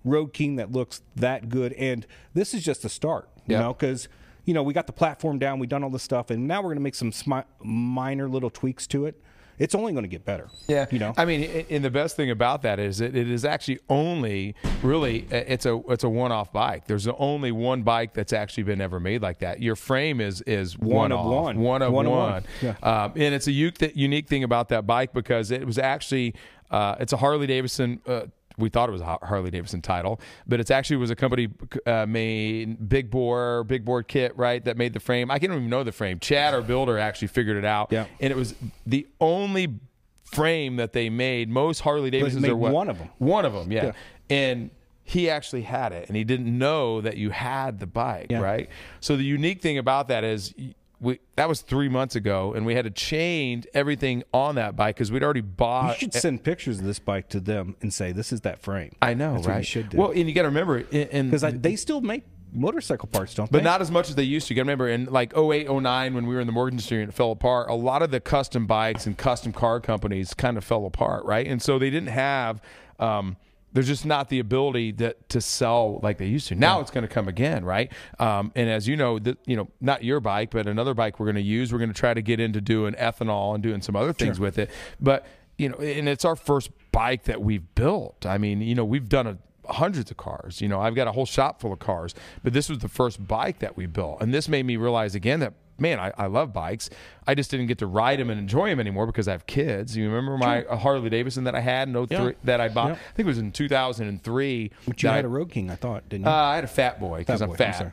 Road 0.04 0.32
King 0.32 0.54
that 0.54 0.70
looks 0.70 1.02
that 1.16 1.48
good. 1.48 1.72
And 1.72 2.06
this 2.32 2.54
is 2.54 2.62
just 2.62 2.82
the 2.82 2.88
start. 2.88 3.28
You 3.48 3.54
Yep. 3.56 3.60
know, 3.60 3.72
because. 3.74 4.08
You 4.46 4.52
know, 4.52 4.62
we 4.62 4.74
got 4.74 4.86
the 4.86 4.92
platform 4.92 5.38
down, 5.38 5.58
we've 5.58 5.70
done 5.70 5.82
all 5.82 5.88
this 5.88 6.02
stuff, 6.02 6.28
and 6.30 6.46
now 6.46 6.58
we're 6.60 6.68
going 6.68 6.76
to 6.76 6.82
make 6.82 6.94
some 6.94 7.12
smi- 7.12 7.46
minor 7.62 8.28
little 8.28 8.50
tweaks 8.50 8.86
to 8.88 9.06
it. 9.06 9.18
It's 9.58 9.74
only 9.74 9.92
going 9.92 10.04
to 10.04 10.08
get 10.08 10.24
better. 10.24 10.48
Yeah, 10.68 10.86
You 10.90 10.98
know, 10.98 11.14
I 11.16 11.24
mean, 11.24 11.66
and 11.70 11.84
the 11.84 11.90
best 11.90 12.16
thing 12.16 12.30
about 12.30 12.62
that 12.62 12.78
is 12.78 13.00
it, 13.00 13.14
it 13.16 13.30
is 13.30 13.44
actually 13.44 13.78
only 13.88 14.54
really 14.82 15.26
it's 15.30 15.66
a 15.66 15.80
it's 15.88 16.04
a 16.04 16.08
one 16.08 16.32
off 16.32 16.52
bike. 16.52 16.86
There's 16.86 17.06
only 17.06 17.52
one 17.52 17.82
bike 17.82 18.14
that's 18.14 18.32
actually 18.32 18.64
been 18.64 18.80
ever 18.80 18.98
made 19.00 19.22
like 19.22 19.38
that. 19.40 19.60
Your 19.62 19.76
frame 19.76 20.20
is 20.20 20.40
is 20.42 20.78
One 20.78 21.12
of 21.12 21.20
off, 21.20 21.26
one. 21.44 21.58
one 21.60 21.82
of 21.82 21.92
One 21.92 22.08
one. 22.10 22.18
one. 22.32 22.44
Yeah. 22.62 22.74
Um, 22.82 23.12
and 23.16 23.34
it's 23.34 23.46
a 23.46 23.52
unique, 23.52 23.92
unique 23.94 24.28
thing 24.28 24.44
about 24.44 24.68
that 24.70 24.86
bike 24.86 25.12
because 25.12 25.50
it 25.50 25.64
was 25.66 25.78
actually 25.78 26.34
uh, 26.70 26.96
it's 26.98 27.12
a 27.12 27.16
Harley 27.16 27.46
Davidson. 27.46 28.00
Uh, 28.06 28.22
we 28.56 28.68
thought 28.68 28.88
it 28.88 28.92
was 28.92 29.00
a 29.00 29.18
Harley 29.22 29.50
Davidson 29.50 29.82
title, 29.82 30.20
but 30.46 30.60
it's 30.60 30.70
actually 30.70 30.96
was 30.98 31.10
a 31.10 31.16
company 31.16 31.48
uh, 31.86 32.06
made 32.06 32.88
Big 32.88 33.10
Bore, 33.10 33.64
Big 33.64 33.84
Board 33.84 34.06
Kit, 34.08 34.36
right? 34.36 34.64
That 34.64 34.76
made 34.76 34.92
the 34.92 35.00
frame. 35.00 35.30
I 35.30 35.38
can't 35.38 35.52
even 35.52 35.68
know 35.68 35.82
the 35.82 35.92
frame. 35.92 36.20
Chad, 36.20 36.54
our 36.54 36.62
builder, 36.62 36.98
actually 36.98 37.28
figured 37.28 37.56
it 37.56 37.64
out. 37.64 37.88
Yeah. 37.90 38.06
and 38.20 38.30
it 38.32 38.36
was 38.36 38.54
the 38.86 39.06
only 39.20 39.78
frame 40.22 40.76
that 40.76 40.92
they 40.92 41.10
made. 41.10 41.48
Most 41.48 41.80
Harley 41.80 42.10
Davidsons 42.10 42.46
are 42.46 42.56
what 42.56 42.72
one 42.72 42.86
them. 42.88 43.08
One 43.18 43.44
of 43.44 43.52
them, 43.52 43.70
yeah. 43.72 43.86
Yeah. 43.86 43.92
And 44.30 44.70
he 45.02 45.28
actually 45.28 45.62
had 45.62 45.92
it, 45.92 46.08
and 46.08 46.16
he 46.16 46.24
didn't 46.24 46.56
know 46.56 47.00
that 47.02 47.16
you 47.18 47.30
had 47.30 47.78
the 47.78 47.86
bike, 47.86 48.28
Yeah. 48.30 48.40
right? 48.40 48.70
So 49.00 49.16
the 49.16 49.24
unique 49.24 49.60
thing 49.60 49.78
about 49.78 50.08
that 50.08 50.24
is. 50.24 50.54
We, 51.00 51.18
that 51.36 51.48
was 51.48 51.60
three 51.60 51.88
months 51.88 52.14
ago, 52.16 52.54
and 52.54 52.64
we 52.64 52.74
had 52.74 52.84
to 52.84 52.90
change 52.90 53.66
everything 53.74 54.22
on 54.32 54.54
that 54.54 54.76
bike 54.76 54.96
because 54.96 55.12
we'd 55.12 55.22
already 55.24 55.40
bought. 55.40 55.94
You 55.94 56.00
should 56.00 56.14
send 56.14 56.44
pictures 56.44 56.78
of 56.78 56.84
this 56.84 56.98
bike 56.98 57.28
to 57.30 57.40
them 57.40 57.76
and 57.82 57.92
say, 57.92 58.12
"This 58.12 58.32
is 58.32 58.42
that 58.42 58.60
frame." 58.60 58.94
I 59.02 59.14
know, 59.14 59.34
That's 59.34 59.46
right? 59.46 59.54
What 59.54 59.58
you 59.58 59.64
should 59.64 59.88
do. 59.90 59.98
Well, 59.98 60.10
and 60.10 60.28
you 60.28 60.32
got 60.32 60.42
to 60.42 60.48
remember, 60.48 60.78
in, 60.78 61.08
in, 61.08 61.30
because 61.30 61.42
they 61.60 61.76
still 61.76 62.00
make 62.00 62.24
motorcycle 62.54 63.08
parts, 63.08 63.34
don't 63.34 63.50
they? 63.50 63.58
but 63.58 63.58
they? 63.58 63.64
not 63.64 63.80
as 63.80 63.90
much 63.90 64.08
as 64.08 64.14
they 64.14 64.22
used 64.22 64.46
to. 64.48 64.54
You 64.54 64.56
got 64.56 64.62
to 64.62 64.64
remember 64.64 64.88
in 64.88 65.06
like 65.06 65.36
08, 65.36 65.68
09, 65.70 66.14
when 66.14 66.26
we 66.26 66.34
were 66.34 66.40
in 66.40 66.46
the 66.46 66.52
mortgage 66.52 66.74
industry 66.74 67.00
and 67.02 67.10
it 67.10 67.12
fell 67.12 67.32
apart, 67.32 67.68
a 67.68 67.74
lot 67.74 68.02
of 68.02 68.10
the 68.10 68.20
custom 68.20 68.66
bikes 68.66 69.06
and 69.06 69.18
custom 69.18 69.52
car 69.52 69.80
companies 69.80 70.32
kind 70.32 70.56
of 70.56 70.64
fell 70.64 70.86
apart, 70.86 71.24
right? 71.24 71.46
And 71.46 71.60
so 71.60 71.78
they 71.78 71.90
didn't 71.90 72.10
have. 72.10 72.62
Um, 72.98 73.36
there's 73.74 73.86
just 73.86 74.06
not 74.06 74.28
the 74.30 74.38
ability 74.38 74.92
that 74.92 75.28
to 75.28 75.40
sell 75.40 76.00
like 76.02 76.16
they 76.18 76.26
used 76.26 76.48
to. 76.48 76.54
Now 76.54 76.80
it's 76.80 76.90
going 76.90 77.06
to 77.06 77.12
come 77.12 77.28
again, 77.28 77.64
right? 77.64 77.92
Um, 78.18 78.52
and 78.54 78.70
as 78.70 78.88
you 78.88 78.96
know, 78.96 79.18
the, 79.18 79.36
you 79.44 79.56
know, 79.56 79.68
not 79.80 80.02
your 80.02 80.20
bike, 80.20 80.50
but 80.50 80.66
another 80.66 80.94
bike 80.94 81.20
we're 81.20 81.26
going 81.26 81.36
to 81.36 81.42
use. 81.42 81.72
We're 81.72 81.78
going 81.78 81.92
to 81.92 81.98
try 81.98 82.14
to 82.14 82.22
get 82.22 82.40
into 82.40 82.60
doing 82.60 82.94
ethanol 82.94 83.54
and 83.54 83.62
doing 83.62 83.82
some 83.82 83.96
other 83.96 84.12
things 84.12 84.40
with 84.40 84.58
it. 84.58 84.70
But 85.00 85.26
you 85.58 85.68
know, 85.68 85.76
and 85.76 86.08
it's 86.08 86.24
our 86.24 86.36
first 86.36 86.70
bike 86.90 87.24
that 87.24 87.42
we've 87.42 87.74
built. 87.74 88.24
I 88.24 88.38
mean, 88.38 88.60
you 88.60 88.74
know, 88.74 88.84
we've 88.84 89.08
done 89.08 89.26
a 89.26 89.72
hundreds 89.72 90.10
of 90.10 90.16
cars. 90.16 90.60
You 90.60 90.68
know, 90.68 90.80
I've 90.80 90.94
got 90.94 91.08
a 91.08 91.12
whole 91.12 91.26
shop 91.26 91.60
full 91.60 91.72
of 91.72 91.78
cars, 91.78 92.14
but 92.42 92.52
this 92.52 92.68
was 92.68 92.78
the 92.78 92.88
first 92.88 93.26
bike 93.26 93.58
that 93.60 93.76
we 93.76 93.86
built. 93.86 94.20
And 94.20 94.32
this 94.32 94.48
made 94.48 94.66
me 94.66 94.76
realize 94.76 95.14
again 95.14 95.40
that, 95.40 95.54
man, 95.78 95.98
I, 95.98 96.12
I 96.16 96.26
love 96.26 96.52
bikes. 96.52 96.90
I 97.26 97.34
just 97.34 97.50
didn't 97.50 97.66
get 97.66 97.78
to 97.78 97.86
ride 97.86 98.18
them 98.18 98.30
and 98.30 98.38
enjoy 98.38 98.68
them 98.68 98.80
anymore 98.80 99.06
because 99.06 99.28
I 99.28 99.32
have 99.32 99.46
kids. 99.46 99.96
You 99.96 100.08
remember 100.08 100.36
my 100.38 100.64
Harley 100.76 101.10
Davidson 101.10 101.44
that 101.44 101.54
I 101.54 101.60
had 101.60 101.88
in 101.88 102.06
03 102.06 102.16
Yeah. 102.16 102.30
that 102.44 102.60
I 102.60 102.68
bought? 102.68 102.88
Yeah. 102.88 102.92
I 102.94 103.12
think 103.14 103.26
it 103.26 103.26
was 103.26 103.38
in 103.38 103.52
2003. 103.52 104.70
But 104.86 105.02
you 105.02 105.08
had 105.08 105.16
I- 105.24 105.26
a 105.26 105.28
Road 105.28 105.50
King, 105.50 105.70
I 105.70 105.76
thought, 105.76 106.08
didn't 106.08 106.24
you? 106.26 106.30
uh, 106.30 106.34
I 106.34 106.54
had 106.56 106.64
a 106.64 106.68
fat 106.68 107.00
boy 107.00 107.18
because 107.18 107.42
I'm 107.42 107.54
fat. 107.54 107.76
sorry. 107.76 107.92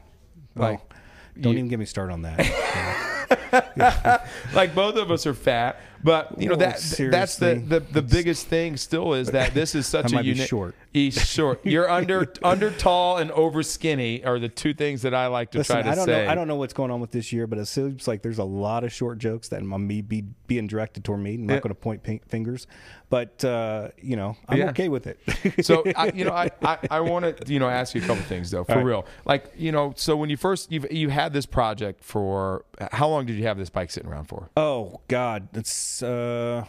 Like, 0.56 0.80
Oh, 0.82 0.96
don't 1.40 1.54
you- 1.54 1.60
even 1.60 1.70
get 1.70 1.80
me 1.80 1.86
started 1.86 2.14
on 2.14 2.22
that. 2.24 4.22
like 4.54 4.76
both 4.76 4.96
of 4.96 5.12
us 5.12 5.26
are 5.26 5.34
fat, 5.34 5.80
but 6.04 6.40
you 6.42 6.50
know 6.50 6.56
that 6.56 6.82
that's 7.12 7.38
the, 7.38 7.56
the 7.56 7.80
the 7.80 8.02
biggest 8.02 8.48
thing 8.48 8.78
still 8.78 9.14
is 9.14 9.30
that 9.32 9.54
this 9.54 9.76
is 9.76 9.88
such 9.88 10.14
a 10.14 10.24
unique. 10.24 10.48
short. 10.48 10.76
He's 10.94 11.16
short. 11.26 11.62
You're 11.66 11.90
under 11.90 12.32
under 12.44 12.70
tall 12.72 13.18
and 13.18 13.32
over 13.32 13.64
skinny 13.64 14.24
are 14.26 14.40
the 14.40 14.50
two 14.50 14.74
things 14.74 15.04
that 15.04 15.14
I 15.14 15.28
like 15.28 15.52
to 15.52 15.60
Listen, 15.60 15.76
try 15.78 15.84
to 15.84 15.90
I 15.90 15.96
don't 15.96 16.06
say. 16.06 16.26
know. 16.26 16.32
I 16.32 16.36
don't 16.36 16.48
know 16.48 16.58
what's 16.58 16.74
going 16.74 16.92
on 16.92 17.00
with 17.00 17.12
this 17.12 17.32
year, 17.32 17.48
but 17.48 17.60
it 17.60 17.66
seems 17.68 18.08
like 18.08 18.22
there's 18.22 18.40
a 18.40 18.44
lot 18.44 18.84
of 18.84 18.92
short 18.92 19.18
jokes 19.20 19.48
that 19.50 19.62
I'm 19.62 19.88
me 19.88 20.02
be 20.02 20.24
being 20.48 20.68
directed 20.68 21.04
toward 21.04 21.22
me. 21.22 21.36
I'm 21.36 21.46
not 21.48 21.54
Yeah. 21.56 21.60
going 21.62 21.70
to 21.76 21.80
point 21.80 22.04
pink 22.04 22.28
fingers, 22.28 22.68
but 23.10 23.44
uh, 23.46 23.90
you 24.02 24.16
know, 24.18 24.36
I'm 24.50 24.58
Yeah. 24.58 24.70
okay 24.72 24.90
with 24.90 25.08
it. 25.08 25.20
so 25.66 25.84
I, 25.96 26.12
you 26.14 26.26
know, 26.26 26.34
I, 26.34 26.50
I, 26.62 26.78
I 26.90 27.00
want 27.00 27.38
to 27.38 27.52
you 27.54 27.60
know 27.60 27.70
ask 27.70 27.96
you 27.96 28.02
a 28.02 28.06
couple 28.06 28.24
things 28.24 28.52
though, 28.52 28.64
for 28.66 28.76
right. 28.76 28.86
real. 28.86 29.06
Like 29.26 29.52
you 29.58 29.72
know, 29.72 29.94
so 29.96 30.18
when 30.18 30.30
you 30.30 30.38
first 30.38 30.72
you 30.72 30.86
you 30.92 31.10
had 31.10 31.32
this 31.32 31.46
project 31.46 32.04
for 32.04 32.66
how 32.92 33.08
long 33.08 33.26
did 33.26 33.38
you 33.38 33.44
have 33.44 33.58
this 33.58 33.70
bike 33.70 33.92
sitting 33.92 34.10
around 34.10 34.26
for? 34.26 34.50
Oh 34.58 35.00
God, 35.08 35.48
it's 35.54 35.72
uh, 36.02 36.66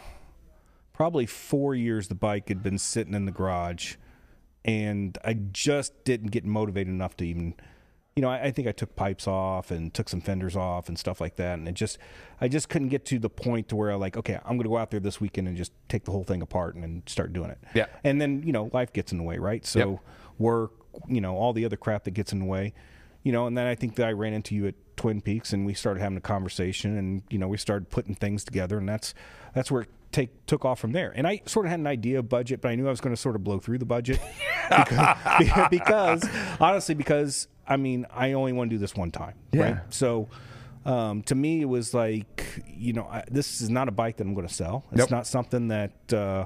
probably 0.93 1.25
four 1.25 1.75
years. 1.75 2.07
The 2.07 2.15
bike 2.15 2.47
had 2.49 2.63
been 2.63 2.77
sitting 2.77 3.13
in 3.13 3.25
the 3.25 3.31
garage, 3.31 3.95
and 4.65 5.17
I 5.23 5.33
just 5.33 6.03
didn't 6.03 6.31
get 6.31 6.45
motivated 6.45 6.91
enough 6.91 7.15
to 7.17 7.25
even, 7.25 7.53
you 8.15 8.21
know, 8.21 8.29
I, 8.29 8.45
I 8.45 8.51
think 8.51 8.67
I 8.67 8.71
took 8.71 8.95
pipes 8.95 9.27
off 9.27 9.71
and 9.71 9.93
took 9.93 10.09
some 10.09 10.21
fenders 10.21 10.55
off 10.55 10.87
and 10.87 10.97
stuff 10.97 11.19
like 11.21 11.35
that, 11.37 11.57
and 11.59 11.67
it 11.67 11.73
just, 11.75 11.97
I 12.41 12.47
just 12.47 12.69
couldn't 12.69 12.89
get 12.89 13.05
to 13.05 13.19
the 13.19 13.29
point 13.29 13.69
to 13.69 13.75
where 13.75 13.91
I 13.91 13.95
like, 13.95 14.17
okay, 14.17 14.35
I'm 14.45 14.57
going 14.57 14.63
to 14.63 14.69
go 14.69 14.77
out 14.77 14.91
there 14.91 14.99
this 14.99 15.19
weekend 15.21 15.47
and 15.47 15.57
just 15.57 15.71
take 15.89 16.05
the 16.05 16.11
whole 16.11 16.23
thing 16.23 16.41
apart 16.41 16.75
and, 16.75 16.83
and 16.83 17.03
start 17.07 17.33
doing 17.33 17.49
it. 17.49 17.59
Yeah. 17.73 17.85
and 18.03 18.19
then 18.21 18.43
you 18.45 18.51
know, 18.53 18.69
life 18.73 18.93
gets 18.93 19.11
in 19.11 19.17
the 19.17 19.23
way, 19.23 19.37
right? 19.37 19.65
So 19.65 19.79
Yep. 19.79 19.99
work, 20.39 20.71
you 21.07 21.21
know, 21.21 21.35
all 21.35 21.53
the 21.53 21.65
other 21.65 21.77
crap 21.77 22.03
that 22.05 22.11
gets 22.11 22.31
in 22.33 22.39
the 22.39 22.45
way. 22.45 22.73
you 23.23 23.31
know, 23.31 23.47
and 23.47 23.57
then 23.57 23.65
I 23.67 23.75
think 23.75 23.95
that 23.95 24.07
I 24.07 24.11
ran 24.11 24.33
into 24.33 24.53
you 24.53 24.67
at 24.67 24.75
Twin 24.95 25.21
Peaks, 25.21 25.53
and 25.53 25.65
we 25.65 25.73
started 25.73 25.99
having 26.01 26.17
a 26.17 26.21
conversation, 26.21 26.97
and 26.97 27.23
you 27.29 27.37
know, 27.39 27.47
we 27.47 27.57
started 27.57 27.89
putting 27.89 28.15
things 28.15 28.43
together, 28.43 28.77
and 28.77 28.87
that's 28.87 29.13
that's 29.53 29.71
where 29.71 29.83
it 29.83 29.89
take 30.11 30.45
took 30.45 30.63
off 30.65 30.79
from 30.79 30.91
there. 30.91 31.11
And 31.15 31.25
I 31.27 31.41
sort 31.45 31.65
of 31.65 31.71
had 31.71 31.79
an 31.79 31.87
idea 31.87 32.19
of 32.19 32.29
budget, 32.29 32.61
but 32.61 32.69
I 32.69 32.75
knew 32.75 32.85
I 32.87 32.91
was 32.91 33.01
going 33.01 33.15
to 33.15 33.19
sort 33.21 33.35
of 33.35 33.43
blow 33.43 33.59
through 33.59 33.79
the 33.79 33.85
budget 33.85 34.19
because, 34.69 35.67
because 35.71 36.29
honestly, 36.59 36.95
because 36.95 37.47
I 37.67 37.77
mean, 37.77 38.05
I 38.13 38.33
only 38.33 38.53
want 38.53 38.69
to 38.69 38.75
do 38.75 38.79
this 38.79 38.95
one 38.95 39.11
time, 39.11 39.35
Yeah. 39.51 39.61
right? 39.63 39.77
So. 39.89 40.29
Um, 40.85 41.21
to 41.23 41.35
me, 41.35 41.61
it 41.61 41.65
was 41.69 41.93
like, 41.93 42.61
you 42.67 42.91
know, 42.91 43.05
I, 43.05 43.23
this 43.31 43.61
is 43.61 43.69
not 43.69 43.87
a 43.87 43.91
bike 43.93 44.17
that 44.17 44.27
I'm 44.27 44.33
going 44.33 44.45
to 44.45 44.53
sell. 44.53 44.83
It's 44.91 44.97
Nope. 44.99 45.11
not 45.11 45.25
something 45.25 45.69
that, 45.69 45.93
uh, 46.11 46.43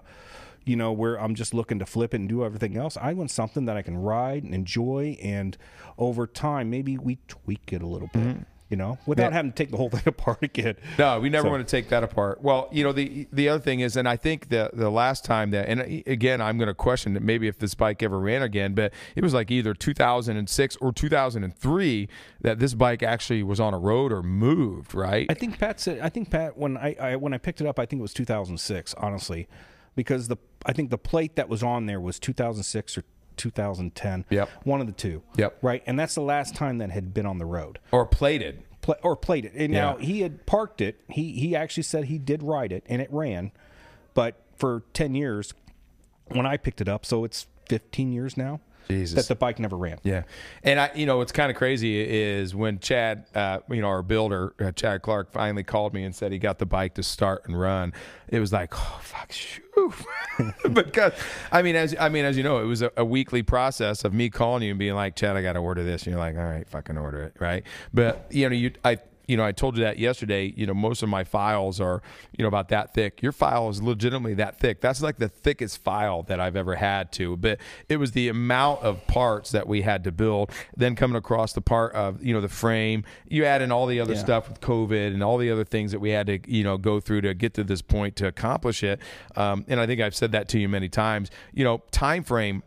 you 0.67 0.75
know, 0.75 0.91
where 0.91 1.19
I'm 1.19 1.35
just 1.35 1.53
looking 1.53 1.79
to 1.79 1.85
flip 1.85 2.13
it 2.13 2.17
and 2.19 2.29
do 2.29 2.43
everything 2.43 2.77
else. 2.77 2.97
I 2.97 3.13
want 3.13 3.31
something 3.31 3.65
that 3.65 3.77
I 3.77 3.81
can 3.81 3.97
ride 3.97 4.43
and 4.43 4.53
enjoy, 4.53 5.17
and 5.21 5.57
over 5.97 6.27
time, 6.27 6.69
maybe 6.69 6.97
we 6.97 7.17
tweak 7.27 7.71
it 7.73 7.81
a 7.81 7.87
little 7.87 8.09
bit, 8.13 8.37
you 8.69 8.77
know, 8.77 8.97
without 9.05 9.23
Mm-hmm. 9.27 9.31
Yeah. 9.31 9.35
having 9.37 9.51
to 9.51 9.55
take 9.55 9.71
the 9.71 9.77
whole 9.77 9.89
thing 9.95 10.03
apart 10.05 10.39
again. 10.43 10.75
No, 10.99 11.19
we 11.19 11.29
never 11.29 11.47
So- 11.47 11.51
want 11.51 11.65
to 11.67 11.71
take 11.71 11.89
that 11.89 12.03
apart. 12.03 12.41
Well, 12.41 12.67
you 12.71 12.83
know 12.83 12.91
the 12.91 13.27
the 13.31 13.49
other 13.49 13.61
thing 13.61 13.79
is, 13.79 13.95
and 13.97 14.07
I 14.07 14.15
think 14.17 14.49
the 14.49 14.69
the 14.73 14.89
last 14.91 15.23
time 15.25 15.51
that, 15.51 15.67
and 15.69 15.81
again, 16.05 16.41
I'm 16.41 16.57
going 16.57 16.67
to 16.67 16.73
question 16.75 17.13
that 17.13 17.23
maybe 17.23 17.47
if 17.47 17.57
this 17.59 17.73
bike 17.73 18.03
ever 18.03 18.19
ran 18.19 18.41
again, 18.43 18.73
but 18.75 18.93
it 19.15 19.23
was 19.23 19.33
like 19.33 19.49
either 19.51 19.73
2006 19.73 20.75
or 20.77 20.91
2003 20.91 22.09
that 22.41 22.59
this 22.59 22.73
bike 22.73 23.01
actually 23.03 23.43
was 23.43 23.59
on 23.59 23.73
a 23.73 23.79
road 23.79 24.11
or 24.11 24.21
moved, 24.21 24.93
right? 24.93 25.25
I 25.29 25.33
think 25.33 25.57
Pat 25.59 25.79
said. 25.79 25.99
I 25.99 26.09
think 26.09 26.29
Pat 26.29 26.57
when 26.57 26.77
I, 26.77 26.95
I 26.99 27.15
when 27.15 27.33
I 27.33 27.37
picked 27.37 27.61
it 27.61 27.67
up, 27.67 27.79
I 27.79 27.85
think 27.85 27.99
it 27.99 28.03
was 28.03 28.13
2006. 28.13 28.93
Honestly, 28.95 29.47
because 29.97 30.29
the 30.29 30.37
I 30.65 30.71
think 30.71 30.91
the 30.91 30.97
plate 30.97 31.35
that 31.35 31.49
was 31.49 31.61
on 31.61 31.87
there 31.87 31.99
was 31.99 32.19
2006 32.19 32.97
or 32.97 33.03
2010. 33.35 34.25
Yep. 34.29 34.49
one 34.63 34.79
of 34.79 34.87
the 34.87 34.93
two. 34.93 35.23
Yep. 35.35 35.57
right, 35.61 35.83
and 35.85 35.99
that's 35.99 36.15
the 36.15 36.21
last 36.21 36.55
time 36.55 36.77
that 36.77 36.91
had 36.91 37.13
been 37.13 37.25
on 37.25 37.39
the 37.39 37.45
road. 37.45 37.79
or 37.91 38.05
plated. 38.05 38.63
Pla 38.81 38.95
or 39.03 39.17
played 39.17 39.43
it. 39.43 39.53
And 39.53 39.73
now 39.73 39.97
he 39.97 40.21
had 40.21 40.45
parked 40.45 40.79
it. 40.79 41.01
He 41.09 41.33
he 41.33 41.55
actually 41.55 41.83
said 41.83 42.05
he 42.05 42.17
did 42.17 42.41
ride 42.41 42.71
it 42.71 42.85
and 42.87 43.01
it 43.01 43.11
ran, 43.11 43.51
but 44.13 44.41
for 44.55 44.83
10 44.93 45.13
years 45.15 45.53
when 46.29 46.45
I 46.45 46.57
picked 46.57 46.79
it 46.79 46.87
up, 46.87 47.05
so 47.05 47.23
it's 47.23 47.47
15 47.69 48.11
years 48.13 48.37
now 48.37 48.61
Jesus. 48.87 49.15
that 49.15 49.27
the 49.27 49.35
bike 49.35 49.59
never 49.59 49.77
ran. 49.77 49.99
Yeah, 50.03 50.23
and 50.63 50.79
I, 50.79 50.91
you 50.95 51.05
know, 51.05 51.17
what's 51.17 51.31
kind 51.31 51.51
of 51.51 51.57
crazy 51.57 51.99
is 51.99 52.55
when 52.55 52.79
Chad, 52.79 53.25
uh, 53.35 53.59
you 53.69 53.81
know, 53.81 53.87
our 53.87 54.03
builder, 54.03 54.53
uh, 54.59 54.71
Chad 54.71 55.01
Clark, 55.01 55.31
finally 55.31 55.63
called 55.63 55.93
me 55.93 56.03
and 56.03 56.15
said 56.15 56.31
he 56.31 56.39
got 56.39 56.59
the 56.59 56.65
bike 56.65 56.95
to 56.95 57.03
start 57.03 57.45
and 57.45 57.59
run. 57.59 57.93
It 58.27 58.39
was 58.39 58.51
like, 58.51 58.73
oh 58.75 58.99
fuck, 59.01 59.31
shoo. 59.31 59.93
because 60.73 61.13
I 61.51 61.61
mean, 61.61 61.75
as 61.75 61.95
I 61.99 62.09
mean, 62.09 62.25
as 62.25 62.37
you 62.37 62.43
know, 62.43 62.59
it 62.59 62.65
was 62.65 62.81
a, 62.81 62.91
a 62.97 63.05
weekly 63.05 63.43
process 63.43 64.03
of 64.03 64.13
me 64.13 64.29
calling 64.29 64.63
you 64.63 64.71
and 64.71 64.79
being 64.79 64.95
like, 64.95 65.15
Chad, 65.15 65.37
I 65.37 65.41
got 65.41 65.53
to 65.53 65.59
order 65.59 65.83
this, 65.83 66.03
and 66.03 66.11
you're 66.11 66.19
like, 66.19 66.35
all 66.35 66.43
right, 66.43 66.67
fucking 66.67 66.97
order 66.97 67.23
it, 67.23 67.35
right? 67.39 67.63
But 67.93 68.27
you 68.31 68.49
know, 68.49 68.55
you, 68.55 68.71
I. 68.83 68.97
You 69.27 69.35
know, 69.37 69.43
I 69.43 69.51
told 69.51 69.77
you 69.77 69.83
that 69.83 69.99
yesterday. 69.99 70.53
You 70.55 70.65
know, 70.65 70.73
most 70.73 71.03
of 71.03 71.09
my 71.09 71.23
files 71.23 71.81
are, 71.81 72.01
you 72.37 72.43
know, 72.43 72.47
about 72.47 72.69
that 72.69 72.93
thick. 72.93 73.21
Your 73.21 73.31
file 73.33 73.69
is 73.69 73.81
legitimately 73.81 74.35
that 74.35 74.57
thick. 74.59 74.79
That's 74.81 75.01
like 75.01 75.17
the 75.17 75.27
thickest 75.27 75.83
file 75.83 76.23
that 76.23 76.39
I've 76.39 76.55
ever 76.55 76.75
had 76.75 77.11
to. 77.13 77.35
But 77.35 77.59
it 77.89 77.97
was 77.97 78.13
the 78.13 78.29
amount 78.29 78.83
of 78.83 79.05
parts 79.07 79.51
that 79.51 79.67
we 79.67 79.81
had 79.81 80.03
to 80.05 80.11
build. 80.11 80.51
Then 80.75 80.95
coming 80.95 81.17
across 81.17 81.51
the 81.53 81.61
part 81.61 81.93
of, 81.93 82.23
you 82.23 82.33
know, 82.33 82.41
the 82.41 82.47
frame. 82.49 83.03
You 83.27 83.43
add 83.45 83.61
in 83.61 83.71
all 83.71 83.85
the 83.85 83.99
other 83.99 84.13
Yeah. 84.13 84.19
stuff 84.19 84.47
with 84.47 84.61
COVID 84.61 85.13
and 85.13 85.21
all 85.21 85.37
the 85.37 85.51
other 85.51 85.65
things 85.65 85.91
that 85.91 85.99
we 85.99 86.11
had 86.11 86.27
to, 86.27 86.39
you 86.49 86.63
know, 86.63 86.77
go 86.77 86.99
through 87.01 87.21
to 87.21 87.33
get 87.33 87.53
to 87.55 87.63
this 87.65 87.81
point 87.81 88.15
to 88.17 88.27
accomplish 88.27 88.81
it. 88.83 88.99
Um, 89.35 89.65
and 89.67 89.79
I 89.79 89.85
think 89.85 89.99
I've 89.99 90.15
said 90.15 90.31
that 90.31 90.47
to 90.49 90.59
you 90.59 90.69
many 90.69 90.87
times. 90.87 91.29
You 91.53 91.65
know, 91.65 91.83
time 91.91 92.23
frame 92.23 92.63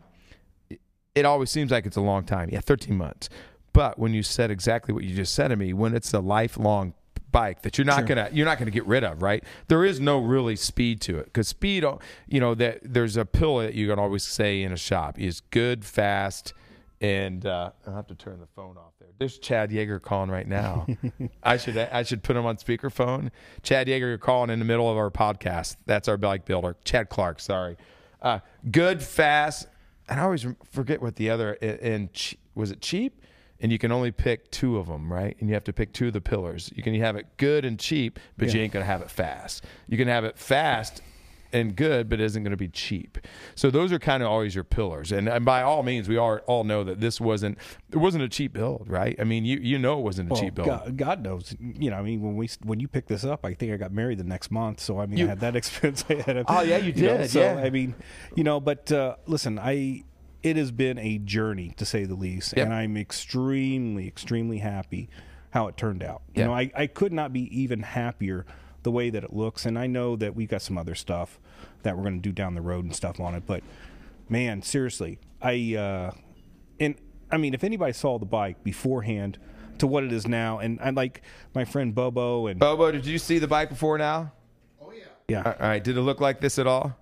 it 1.13 1.25
always 1.25 1.49
seems 1.49 1.71
like 1.71 1.85
it's 1.85 1.97
a 1.97 2.01
long 2.01 2.23
time. 2.23 2.49
Yeah, 2.51 2.61
13 2.61 2.95
months. 2.97 3.27
But 3.73 3.97
when 3.97 4.13
you 4.13 4.23
said 4.23 4.51
exactly 4.51 4.93
what 4.93 5.03
you 5.03 5.15
just 5.15 5.33
said 5.33 5.49
to 5.49 5.55
me, 5.55 5.73
when 5.73 5.95
it's 5.95 6.13
a 6.13 6.19
lifelong 6.19 6.93
bike 7.31 7.61
that 7.61 7.77
you're 7.77 7.85
not 7.85 8.05
gonna 8.05 8.29
you're 8.33 8.45
not 8.45 8.59
gonna 8.59 8.71
get 8.71 8.85
rid 8.85 9.03
of, 9.03 9.21
right? 9.21 9.43
There 9.67 9.85
is 9.85 9.99
no 9.99 10.19
really 10.19 10.55
speed 10.55 11.01
to 11.01 11.17
it 11.17 11.25
because 11.25 11.47
speed, 11.47 11.85
you 12.27 12.39
know, 12.39 12.53
that 12.55 12.79
there's 12.83 13.17
a 13.17 13.25
pill 13.25 13.57
that 13.59 13.73
you 13.73 13.87
can 13.87 13.99
always 13.99 14.23
say 14.23 14.61
in 14.63 14.71
a 14.71 14.77
shop 14.77 15.19
is 15.19 15.41
good, 15.51 15.85
fast, 15.85 16.53
and 16.99 17.45
uh, 17.45 17.71
I'll 17.87 17.95
have 17.95 18.07
to 18.07 18.15
turn 18.15 18.39
the 18.39 18.47
phone 18.47 18.77
off 18.77 18.93
there. 18.99 19.09
There's 19.17 19.39
Chad 19.39 19.71
Yeager 19.71 20.01
calling 20.01 20.29
right 20.29 20.47
now. 20.47 20.87
I 21.43 21.57
should 21.57 21.77
I 21.77 22.03
should 22.03 22.23
put 22.23 22.35
him 22.35 22.45
on 22.45 22.57
speakerphone. 22.57 23.31
Chad 23.63 23.87
Yeager, 23.87 24.01
you're 24.01 24.17
calling 24.17 24.49
in 24.49 24.59
the 24.59 24.65
middle 24.65 24.89
of 24.89 24.97
our 24.97 25.09
podcast. 25.09 25.77
That's 25.85 26.07
our 26.07 26.17
bike 26.17 26.45
builder, 26.45 26.75
Chad 26.83 27.09
Clark. 27.09 27.39
Sorry. 27.39 27.77
Uh, 28.21 28.39
good, 28.69 29.01
fast, 29.01 29.67
and 30.07 30.19
I 30.19 30.23
always 30.23 30.45
forget 30.71 31.01
what 31.01 31.15
the 31.15 31.31
other 31.31 31.53
and 31.53 32.09
was 32.53 32.69
it 32.69 32.81
cheap, 32.81 33.19
and 33.61 33.71
you 33.71 33.77
can 33.77 33.91
only 33.91 34.11
pick 34.11 34.51
two 34.51 34.77
of 34.77 34.87
them, 34.87 35.11
right? 35.11 35.37
And 35.39 35.47
you 35.47 35.53
have 35.53 35.63
to 35.65 35.73
pick 35.73 35.93
two 35.93 36.07
of 36.07 36.13
the 36.13 36.21
pillars. 36.21 36.71
You 36.75 36.83
can 36.83 36.93
have 36.95 37.15
it 37.15 37.27
good 37.37 37.63
and 37.65 37.79
cheap, 37.79 38.19
but 38.37 38.53
you 38.53 38.59
ain't 38.61 38.73
gonna 38.73 38.85
have 38.85 39.01
it 39.01 39.09
fast. 39.11 39.63
You 39.87 39.97
can 39.97 40.07
have 40.07 40.25
it 40.25 40.37
fast 40.37 41.01
and 41.53 41.75
good, 41.75 42.09
but 42.09 42.19
it 42.19 42.23
isn't 42.23 42.43
going 42.43 42.51
to 42.51 42.57
be 42.57 42.67
cheap. 42.69 43.17
So 43.55 43.69
those 43.69 43.91
are 43.91 43.99
kind 43.99 44.23
of 44.23 44.29
always 44.29 44.55
your 44.55 44.63
pillars. 44.63 45.11
And, 45.11 45.27
and 45.27 45.43
by 45.43 45.61
all 45.61 45.83
means, 45.83 46.07
we 46.07 46.17
all, 46.17 46.37
all 46.47 46.63
know 46.63 46.83
that 46.83 46.99
this 47.01 47.19
wasn't 47.19 47.57
it 47.91 47.97
wasn't 47.97 48.23
a 48.23 48.29
cheap 48.29 48.53
build, 48.53 48.85
right? 48.89 49.15
I 49.19 49.23
mean, 49.23 49.45
you 49.45 49.59
you 49.59 49.77
know 49.77 49.99
it 49.99 50.03
wasn't 50.03 50.29
a 50.29 50.33
Well, 50.33 50.41
cheap 50.41 50.55
build. 50.55 50.67
God, 50.67 50.97
God 50.97 51.23
knows. 51.23 51.55
You 51.59 51.91
know, 51.91 51.97
I 51.97 52.01
mean, 52.01 52.21
when 52.21 52.35
we 52.35 52.49
when 52.63 52.79
you 52.79 52.87
picked 52.87 53.09
this 53.09 53.23
up, 53.23 53.45
I 53.45 53.53
think 53.53 53.73
I 53.73 53.77
got 53.77 53.91
married 53.91 54.17
the 54.17 54.23
next 54.23 54.49
month. 54.51 54.79
So 54.79 54.99
I 54.99 55.05
mean, 55.05 55.17
You- 55.17 55.25
I 55.27 55.29
had 55.29 55.39
that 55.41 55.55
expense 55.55 56.05
ahead 56.09 56.37
of. 56.37 56.45
Oh, 56.47 56.61
yeah, 56.61 56.77
you 56.77 56.93
know, 56.93 57.17
did, 57.17 57.29
so 57.29 57.41
yeah. 57.41 57.55
I 57.55 57.69
mean, 57.69 57.95
you 58.35 58.43
know, 58.43 58.59
but 58.59 58.91
uh, 58.91 59.17
listen, 59.27 59.59
I 59.59 60.03
it 60.43 60.55
has 60.57 60.71
been 60.71 60.97
a 60.97 61.17
journey 61.19 61.73
to 61.77 61.85
say 61.85 62.05
the 62.05 62.15
least, 62.15 62.53
Yep. 62.57 62.65
and 62.65 62.73
I'm 62.73 62.97
extremely, 62.97 64.07
extremely 64.07 64.57
happy 64.59 65.09
how 65.51 65.67
it 65.67 65.77
turned 65.77 66.01
out. 66.03 66.21
You 66.33 66.41
Yeah. 66.41 66.47
know, 66.47 66.53
I, 66.53 66.71
I 66.75 66.87
could 66.87 67.13
not 67.13 67.31
be 67.33 67.41
even 67.59 67.81
happier 67.83 68.45
the 68.83 68.91
way 68.91 69.09
that 69.11 69.23
it 69.23 69.33
looks, 69.33 69.65
and 69.65 69.77
I 69.77 69.85
know 69.87 70.15
that 70.15 70.35
we've 70.35 70.49
got 70.49 70.61
some 70.61 70.77
other 70.77 70.95
stuff 70.95 71.39
that 71.83 71.95
we're 71.95 72.03
going 72.03 72.15
to 72.15 72.21
do 72.21 72.31
down 72.31 72.55
the 72.55 72.61
road 72.61 72.83
and 72.85 72.95
stuff 72.95 73.19
on 73.19 73.35
it, 73.35 73.43
but 73.45 73.61
man, 74.29 74.61
seriously, 74.61 75.19
I 75.41 75.75
uh, 75.75 76.11
and 76.79 76.95
I 77.31 77.37
mean, 77.37 77.53
if 77.53 77.63
anybody 77.63 77.93
saw 77.93 78.17
the 78.17 78.25
bike 78.25 78.63
beforehand 78.63 79.37
to 79.77 79.87
what 79.87 80.03
it 80.03 80.11
is 80.11 80.27
now, 80.27 80.59
and 80.59 80.79
I 80.81 80.89
like 80.89 81.21
my 81.53 81.65
friend 81.65 81.93
Bobo 81.93 82.47
and 82.47 82.59
Bobo, 82.59 82.91
did 82.91 83.05
you 83.05 83.17
see 83.19 83.37
the 83.39 83.47
bike 83.47 83.69
before 83.69 83.97
now? 83.97 84.31
Oh 84.81 84.91
yeah. 84.91 85.03
Yeah, 85.27 85.43
All 85.59 85.67
right, 85.67 85.83
did 85.83 85.95
it 85.97 86.01
look 86.01 86.19
like 86.19 86.41
this 86.41 86.57
at 86.59 86.65
all? 86.67 86.97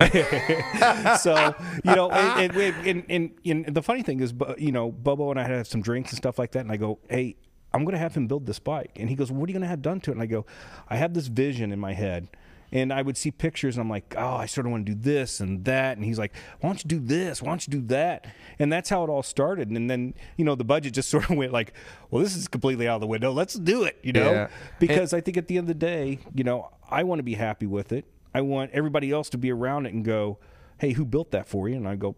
so 1.18 1.56
you 1.84 1.94
know, 1.94 2.08
and, 2.10 2.56
and, 2.56 3.04
and, 3.08 3.32
and, 3.44 3.74
the 3.74 3.82
funny 3.82 4.02
thing 4.02 4.20
is, 4.20 4.32
you 4.56 4.70
know, 4.70 4.92
Bobo 4.92 5.32
and 5.32 5.40
I 5.40 5.42
had 5.42 5.66
some 5.66 5.82
drinks 5.82 6.10
and 6.12 6.18
stuff 6.18 6.38
like 6.38 6.52
that, 6.52 6.60
and 6.60 6.72
I 6.72 6.76
go, 6.76 6.98
hey. 7.08 7.36
I'm 7.70 7.84
going 7.84 7.92
to 7.92 7.98
have 7.98 8.14
him 8.14 8.26
build 8.26 8.46
this 8.46 8.58
bike. 8.58 8.92
And 8.96 9.10
he 9.10 9.14
goes, 9.14 9.30
What 9.30 9.46
are 9.46 9.50
you 9.50 9.52
going 9.52 9.60
to 9.60 9.68
have 9.68 9.82
done 9.82 10.00
to 10.00 10.10
it? 10.10 10.14
And 10.14 10.22
I 10.22 10.26
go, 10.26 10.46
I 10.88 10.96
have 10.96 11.12
this 11.12 11.26
vision 11.26 11.70
in 11.70 11.78
my 11.78 11.92
head. 11.92 12.28
And 12.72 12.94
I 12.94 13.02
would 13.02 13.18
see 13.18 13.30
pictures, 13.30 13.76
and 13.76 13.82
I'm 13.82 13.90
like, 13.90 14.14
Oh, 14.16 14.36
I 14.36 14.46
sort 14.46 14.66
of 14.66 14.72
want 14.72 14.86
to 14.86 14.94
do 14.94 14.98
this 14.98 15.40
and 15.40 15.66
that. 15.66 15.98
And 15.98 16.04
he's 16.06 16.18
like, 16.18 16.32
Why 16.60 16.70
don't 16.70 16.82
you 16.82 16.88
do 16.88 16.98
this? 16.98 17.42
Why 17.42 17.48
don't 17.50 17.66
you 17.66 17.70
do 17.70 17.82
that? 17.88 18.26
And 18.58 18.72
that's 18.72 18.88
how 18.88 19.04
it 19.04 19.10
all 19.10 19.22
started. 19.22 19.68
And 19.68 19.90
then, 19.90 20.14
you 20.38 20.46
know, 20.46 20.54
the 20.54 20.64
budget 20.64 20.94
just 20.94 21.08
sort 21.10 21.28
of 21.28 21.36
went 21.36 21.52
like, 21.52 21.74
Well, 22.10 22.22
this 22.22 22.36
is 22.36 22.48
completely 22.48 22.88
out 22.88 22.94
of 22.94 23.00
the 23.02 23.06
window. 23.06 23.32
Let's 23.32 23.52
do 23.52 23.84
it, 23.84 23.98
you 24.02 24.14
know? 24.14 24.32
Yeah. 24.32 24.48
Because 24.78 25.12
I 25.12 25.20
think 25.20 25.36
at 25.36 25.46
the 25.46 25.58
end 25.58 25.64
of 25.64 25.68
the 25.68 25.86
day, 25.86 26.20
you 26.34 26.44
know, 26.44 26.70
I 26.90 27.02
want 27.02 27.18
to 27.18 27.22
be 27.22 27.34
happy 27.34 27.66
with 27.66 27.92
it. 27.92 28.06
I 28.38 28.40
want 28.40 28.70
everybody 28.72 29.10
else 29.10 29.28
to 29.30 29.38
be 29.38 29.50
around 29.50 29.86
it 29.86 29.92
and 29.94 30.04
go, 30.04 30.38
Hey, 30.78 30.92
who 30.92 31.04
built 31.04 31.32
that 31.32 31.48
for 31.48 31.68
you? 31.68 31.74
And 31.74 31.88
I 31.88 31.96
go, 31.96 32.14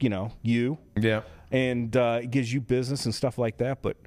You 0.00 0.08
know, 0.08 0.32
you 0.42 0.78
Yeah. 0.98 1.20
and 1.52 1.94
uh, 1.94 2.20
it 2.22 2.30
gives 2.30 2.50
you 2.50 2.62
business 2.62 3.04
and 3.04 3.14
stuff 3.14 3.36
like 3.36 3.58
that. 3.58 3.82
But 3.82 3.98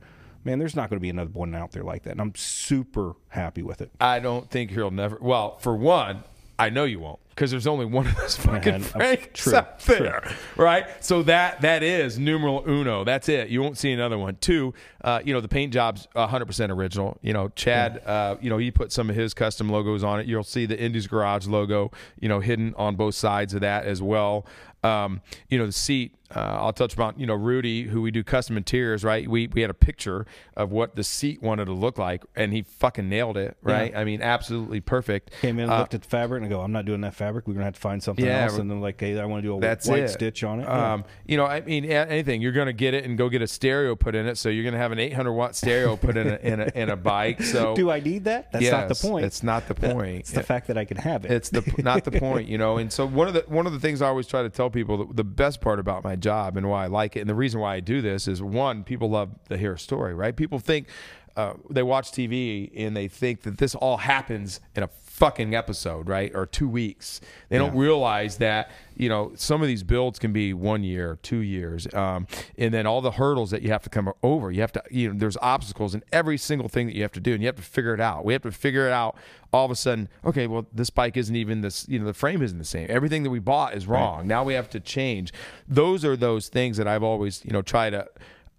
man, 0.44 0.58
there's 0.58 0.76
not 0.76 0.90
going 0.90 0.98
to 0.98 1.02
be 1.02 1.10
another 1.10 1.30
one 1.30 1.54
out 1.54 1.72
there 1.72 1.84
like 1.84 2.02
that, 2.04 2.12
and 2.12 2.22
I'm 2.22 2.34
super 2.34 3.14
happy 3.28 3.62
with 3.62 3.80
it. 3.82 3.92
I 4.02 4.18
don't 4.20 4.50
think 4.50 4.72
he'll 4.72 4.90
never. 4.90 5.20
Well, 5.22 5.58
for 5.60 5.76
one, 5.76 6.24
I 6.62 6.70
know 6.70 6.84
you 6.84 7.00
won't 7.00 7.20
because 7.30 7.50
there's 7.50 7.66
only 7.66 7.86
one 7.86 8.06
of 8.06 8.16
those 8.18 8.36
fucking 8.46 8.74
Man, 8.74 8.82
Franks 8.82 9.44
true, 9.44 9.56
out 9.56 9.80
there, 9.80 10.32
right? 10.58 10.86
So 11.04 11.24
that 11.24 11.62
that 11.62 11.82
is 11.82 12.20
numeral 12.20 12.64
uno. 12.68 13.04
That's 13.04 13.30
it. 13.30 13.50
You 13.50 13.64
won't 13.64 13.80
see 13.80 13.92
another 13.92 14.18
one. 14.18 14.36
Two, 14.42 14.76
uh, 15.04 15.22
you 15.26 15.34
know, 15.34 15.42
the 15.42 15.48
paint 15.48 15.74
job's 15.74 16.08
100 16.14 16.46
percent 16.46 16.72
original. 16.72 17.18
You 17.24 17.34
know, 17.34 17.50
Chad, 17.50 18.04
uh, 18.06 18.36
you 18.42 18.52
know, 18.52 18.60
he 18.60 18.70
put 18.70 18.92
some 18.92 19.10
of 19.10 19.16
his 19.16 19.34
custom 19.34 19.70
logos 19.70 20.04
on 20.04 20.20
it. 20.20 20.28
You'll 20.28 20.44
see 20.44 20.68
the 20.68 20.80
Indies 20.80 21.08
Garage 21.08 21.48
logo, 21.48 21.92
you 22.20 22.30
know, 22.30 22.42
hidden 22.42 22.76
on 22.78 22.96
both 22.96 23.16
sides 23.16 23.56
of 23.56 23.62
that 23.62 23.86
as 23.86 24.02
well. 24.04 24.46
Um, 24.84 25.22
you 25.50 25.58
know, 25.58 25.66
the 25.66 25.72
seat. 25.72 26.14
Uh, 26.36 26.40
I'll 26.62 26.74
touch 26.74 26.94
upon 26.94 27.16
you 27.18 27.26
know 27.26 27.36
Rudy, 27.36 27.84
who 27.84 28.02
we 28.02 28.12
do 28.12 28.24
custom 28.24 28.58
interiors, 28.58 29.04
right? 29.04 29.28
We 29.28 29.48
we 29.48 29.62
had 29.62 29.70
a 29.70 29.74
picture 29.76 30.26
of 30.56 30.72
what 30.72 30.96
the 30.96 31.04
seat 31.04 31.42
wanted 31.42 31.66
to 31.66 31.74
look 31.74 31.98
like, 31.98 32.24
and 32.36 32.54
he 32.54 32.62
fucking 32.64 33.08
nailed 33.10 33.38
it, 33.38 33.58
right? 33.62 33.96
I 33.96 34.04
mean, 34.04 34.22
absolutely 34.22 34.82
perfect. 34.82 35.32
Came 35.42 35.60
in, 35.60 35.70
Uh, 35.70 35.80
looked 35.80 35.94
at 35.94 36.02
the 36.04 36.08
fabric, 36.08 36.44
and 36.44 36.46
I 36.52 36.56
go, 36.56 36.62
I'm 36.62 36.72
not 36.72 36.86
doing 36.86 37.02
that 37.02 37.14
fabric. 37.16 37.48
We're 37.48 37.54
gonna 37.54 37.66
have 37.66 37.74
to 37.76 37.80
find 37.80 38.02
something 38.02 38.26
Yeah, 38.26 38.44
else. 38.44 38.58
And 38.58 38.70
then 38.70 38.82
like, 38.82 39.00
hey, 39.00 39.20
I 39.20 39.26
want 39.26 39.44
to 39.44 39.48
do 39.48 39.58
a 39.58 39.60
That's 39.60 39.88
white 39.88 40.04
it. 40.04 40.10
stitch 40.10 40.44
on 40.44 40.60
it. 40.60 40.64
Yeah. 40.64 40.94
Um, 40.94 41.06
you 41.26 41.38
know, 41.38 41.46
I 41.46 41.62
mean, 41.62 41.86
anything. 41.86 42.42
You're 42.42 42.52
going 42.52 42.68
to 42.68 42.74
get 42.74 42.94
it 42.94 43.06
and 43.06 43.18
go 43.18 43.30
get 43.30 43.42
a 43.42 43.48
stereo 43.48 43.96
put 43.96 44.16
in 44.16 44.28
it. 44.28 44.38
So 44.38 44.50
you're 44.50 44.64
going 44.64 44.74
to 44.74 44.80
have 44.80 44.92
an 44.92 45.00
800 45.00 45.32
watt 45.34 45.56
stereo 45.56 45.96
put 45.96 46.18
in 46.18 46.28
a, 46.28 46.36
in 46.38 46.60
a 46.62 46.72
in 46.76 46.90
a 46.90 46.96
bike. 46.96 47.42
So 47.52 47.76
do 47.76 47.92
I 47.92 48.00
need 48.00 48.24
that? 48.26 48.52
That's 48.52 48.72
not 48.72 48.88
the 48.88 48.96
point. 48.96 49.26
It's 49.26 49.44
not 49.44 49.68
the 49.68 49.76
point. 49.76 50.20
It's 50.22 50.32
the 50.32 50.44
fact 50.44 50.68
that 50.68 50.78
I 50.78 50.86
can 50.86 50.96
have 50.98 51.26
it. 51.26 51.32
It's 51.32 51.50
the 51.50 51.62
not 51.80 52.06
the 52.06 52.12
point, 52.12 52.48
you 52.48 52.58
know. 52.58 52.78
And 52.78 52.92
so 52.92 53.06
one 53.06 53.28
of 53.28 53.34
the 53.34 53.44
one 53.48 53.68
of 53.68 53.74
the 53.74 53.80
things 53.80 54.02
I 54.02 54.08
always 54.08 54.26
try 54.28 54.42
to 54.42 54.50
tell 54.50 54.70
people 54.70 55.06
the 55.12 55.24
best 55.26 55.60
part 55.60 55.80
about 55.80 56.04
my 56.04 56.16
job 56.22 56.58
and 56.58 56.70
why 56.70 56.86
I 56.86 56.88
like 56.88 57.16
it, 57.16 57.22
and 57.22 57.30
the 57.30 57.36
reason 57.36 57.60
why 57.60 57.76
I 57.76 57.80
do 57.80 58.02
this 58.02 58.28
is 58.28 58.42
one, 58.42 58.84
people 58.84 59.10
love 59.10 59.30
to 59.50 59.58
hear 59.58 59.74
a 59.74 59.80
story, 59.80 60.14
right? 60.14 60.36
People 60.36 60.60
think 60.60 60.88
uh, 61.36 61.54
they 61.70 61.84
watch 61.84 62.12
TV 62.12 62.72
and 62.76 62.96
they 62.96 63.08
think 63.08 63.42
that 63.44 63.58
this 63.58 63.76
all 63.76 63.98
happens 63.98 64.60
in 64.76 64.84
a 64.84 64.88
fucking 65.22 65.54
episode, 65.54 66.10
right, 66.10 66.32
or 66.34 66.48
two 66.48 66.68
weeks. 66.68 67.22
They 67.50 67.60
don't 67.60 67.76
realize 67.76 68.38
that 68.38 68.72
you 68.96 69.08
know 69.08 69.34
some 69.36 69.62
of 69.62 69.68
these 69.68 69.84
builds 69.84 70.18
can 70.18 70.34
be 70.34 70.52
one 70.52 70.84
year, 70.84 71.20
two 71.22 71.42
years, 71.42 71.88
um, 71.94 72.26
and 72.58 72.74
then 72.74 72.88
all 72.88 73.02
the 73.02 73.12
hurdles 73.12 73.52
that 73.52 73.62
you 73.62 73.70
have 73.70 73.84
to 73.84 73.90
come 73.90 74.12
over. 74.24 74.52
You 74.52 74.62
have 74.62 74.72
to, 74.72 74.84
you 74.90 75.10
know, 75.10 75.20
there's 75.20 75.38
obstacles 75.40 75.94
in 75.94 76.04
every 76.12 76.40
single 76.40 76.70
thing 76.70 76.88
that 76.88 76.96
you 76.96 77.04
have 77.04 77.12
to 77.12 77.20
do, 77.20 77.34
and 77.34 77.44
you 77.44 77.46
have 77.46 77.56
to 77.58 77.62
figure 77.62 77.94
it 77.94 78.02
out. 78.02 78.26
We 78.26 78.34
have 78.34 78.42
to 78.42 78.52
figure 78.52 78.88
it 78.88 78.92
out. 78.94 79.16
All 79.54 79.64
of 79.64 79.70
a 79.70 79.76
sudden, 79.76 80.10
okay, 80.26 80.48
well, 80.48 80.66
this 80.74 80.90
bike 80.90 81.16
isn't 81.16 81.36
even 81.36 81.62
this. 81.62 81.88
You 81.88 82.00
know, 82.00 82.06
the 82.06 82.16
frame 82.16 82.42
isn't 82.42 82.58
the 82.58 82.66
same. 82.66 82.88
Everything 82.90 83.22
that 83.22 83.30
we 83.30 83.38
bought 83.38 83.76
is 83.76 83.86
wrong. 83.86 84.26
Now 84.26 84.44
we 84.44 84.56
have 84.56 84.72
to 84.72 84.80
change. 84.80 85.32
Those 85.68 86.04
are 86.04 86.18
those 86.18 86.50
things 86.50 86.78
that 86.78 86.88
I've 86.88 87.04
always, 87.04 87.46
you 87.46 87.52
know, 87.52 87.62
try 87.62 87.92
to. 87.92 88.08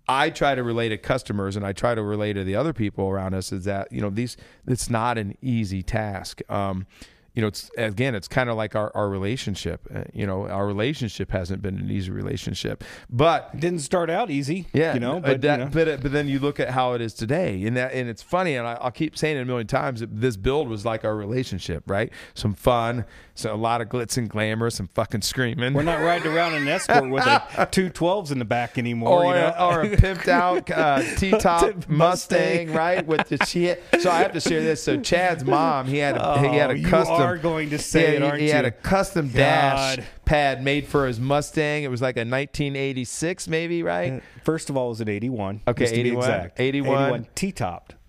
I 0.09 0.31
try 0.31 0.55
to 0.55 0.63
relate 0.63 0.89
to 0.91 0.99
customers 0.99 1.57
and 1.57 1.65
I 1.65 1.73
try 1.73 1.95
to 1.95 2.03
relate 2.03 2.35
to 2.35 2.45
the 2.45 2.57
other 2.57 2.73
people 2.73 3.09
around 3.09 3.35
us 3.35 3.53
is 3.53 3.65
that, 3.65 3.93
you 3.93 4.01
know, 4.01 4.11
these, 4.11 4.37
it's 4.67 4.91
not 4.91 5.17
an 5.19 5.37
easy 5.41 5.83
task. 5.83 6.41
Um, 6.51 6.87
you 7.35 7.41
know, 7.41 7.49
it's 7.49 7.71
again, 7.79 8.15
it's 8.15 8.29
kind 8.29 8.51
of 8.51 8.57
like 8.59 8.77
our, 8.77 8.93
our 8.95 9.09
relationship. 9.09 9.87
Uh, 9.95 10.05
you 10.13 10.27
know, 10.27 10.47
our 10.49 10.67
relationship 10.67 11.31
hasn't 11.31 11.63
been 11.63 11.79
an 11.79 11.91
easy 11.91 12.11
relationship, 12.11 12.85
but 13.09 13.59
didn't 13.59 13.79
start 13.79 14.11
out 14.11 14.29
easy. 14.29 14.67
yeah, 14.75 14.93
you 14.93 15.01
know, 15.01 15.19
but, 15.19 15.41
that- 15.41 15.59
you 15.59 15.65
know. 15.65 15.71
but 15.73 15.89
uh, 15.89 15.97
but 15.97 16.13
then 16.13 16.29
you 16.29 16.39
look 16.39 16.61
at 16.61 16.69
how 16.69 16.93
it 16.93 17.01
is 17.01 17.15
today, 17.15 17.65
and 17.65 17.75
that 17.79 17.95
and 17.95 18.07
it's 18.11 18.21
funny, 18.23 18.57
and 18.57 18.67
I, 18.67 18.75
I'll 18.75 18.91
keep 18.91 19.17
saying 19.17 19.39
it 19.39 19.41
a 19.41 19.45
million 19.47 19.67
times. 19.67 20.01
That 20.01 20.21
this 20.21 20.37
build 20.37 20.69
was 20.69 20.85
like 20.85 21.07
our 21.07 21.17
relationship, 21.17 21.85
right? 21.89 22.13
Some 22.35 22.53
fun, 22.53 23.07
so 23.35 23.55
a 23.55 23.57
lot 23.57 23.81
of 23.81 23.89
glitz 23.89 24.17
and 24.19 24.29
glamour, 24.29 24.71
some 24.71 24.89
fucking 24.89 25.23
screaming. 25.23 25.73
we're 25.75 25.83
not 25.83 26.01
riding 26.01 26.33
around 26.33 26.55
in 26.55 26.63
an 26.63 26.69
escort 26.69 27.09
with 27.11 27.25
a 27.27 27.67
two 27.71 27.89
twelves 27.89 28.31
in 28.31 28.39
the 28.39 28.45
back 28.45 28.79
anymore. 28.79 29.25
or, 29.25 29.25
you 29.25 29.41
know? 29.41 29.55
a, 29.57 29.67
or 29.67 29.83
a 29.83 29.89
pimped 29.97 30.29
out 30.29 30.71
uh, 30.71 31.03
T-top 31.17 31.89
Mustang, 31.89 31.97
Mustang. 31.97 32.73
right? 32.73 33.07
With 33.07 33.29
the 33.29 33.45
shit. 33.47 33.83
So 34.01 34.11
I 34.11 34.19
have 34.19 34.33
to 34.33 34.41
share 34.41 34.63
this. 34.63 34.83
So 34.83 35.01
Chad's 35.01 35.45
mom, 35.45 35.87
he 35.87 35.99
had 35.99 36.17
a, 36.17 36.39
he 36.41 36.57
had 36.57 36.71
Oh, 36.71 36.75
a 36.75 36.77
you 36.77 36.87
custom. 36.87 37.17
are 37.23 37.37
going 37.39 37.71
to 37.71 37.79
say 37.79 38.13
yeah, 38.13 38.17
it, 38.19 38.23
aren't 38.23 38.41
he 38.41 38.49
had 38.49 38.65
you? 38.65 38.69
a 38.69 38.71
custom 38.73 39.29
dash 39.29 39.99
pad 40.25 40.63
made 40.63 40.87
for 40.87 41.07
his 41.07 41.19
Mustang. 41.19 41.83
It 41.85 41.91
was 41.91 42.01
like 42.03 42.17
a 42.17 42.21
1986, 42.21 43.49
maybe, 43.49 43.83
right? 43.83 44.23
First 44.45 44.71
of 44.71 44.77
all, 44.77 44.87
it 44.87 44.91
was 44.91 45.01
an 45.01 45.09
81. 45.09 45.63
Okay, 45.69 45.85
just 45.85 45.95
to 45.95 46.03
be 46.03 46.09
81, 46.11 46.25
exact. 46.25 46.61
81. 46.61 47.27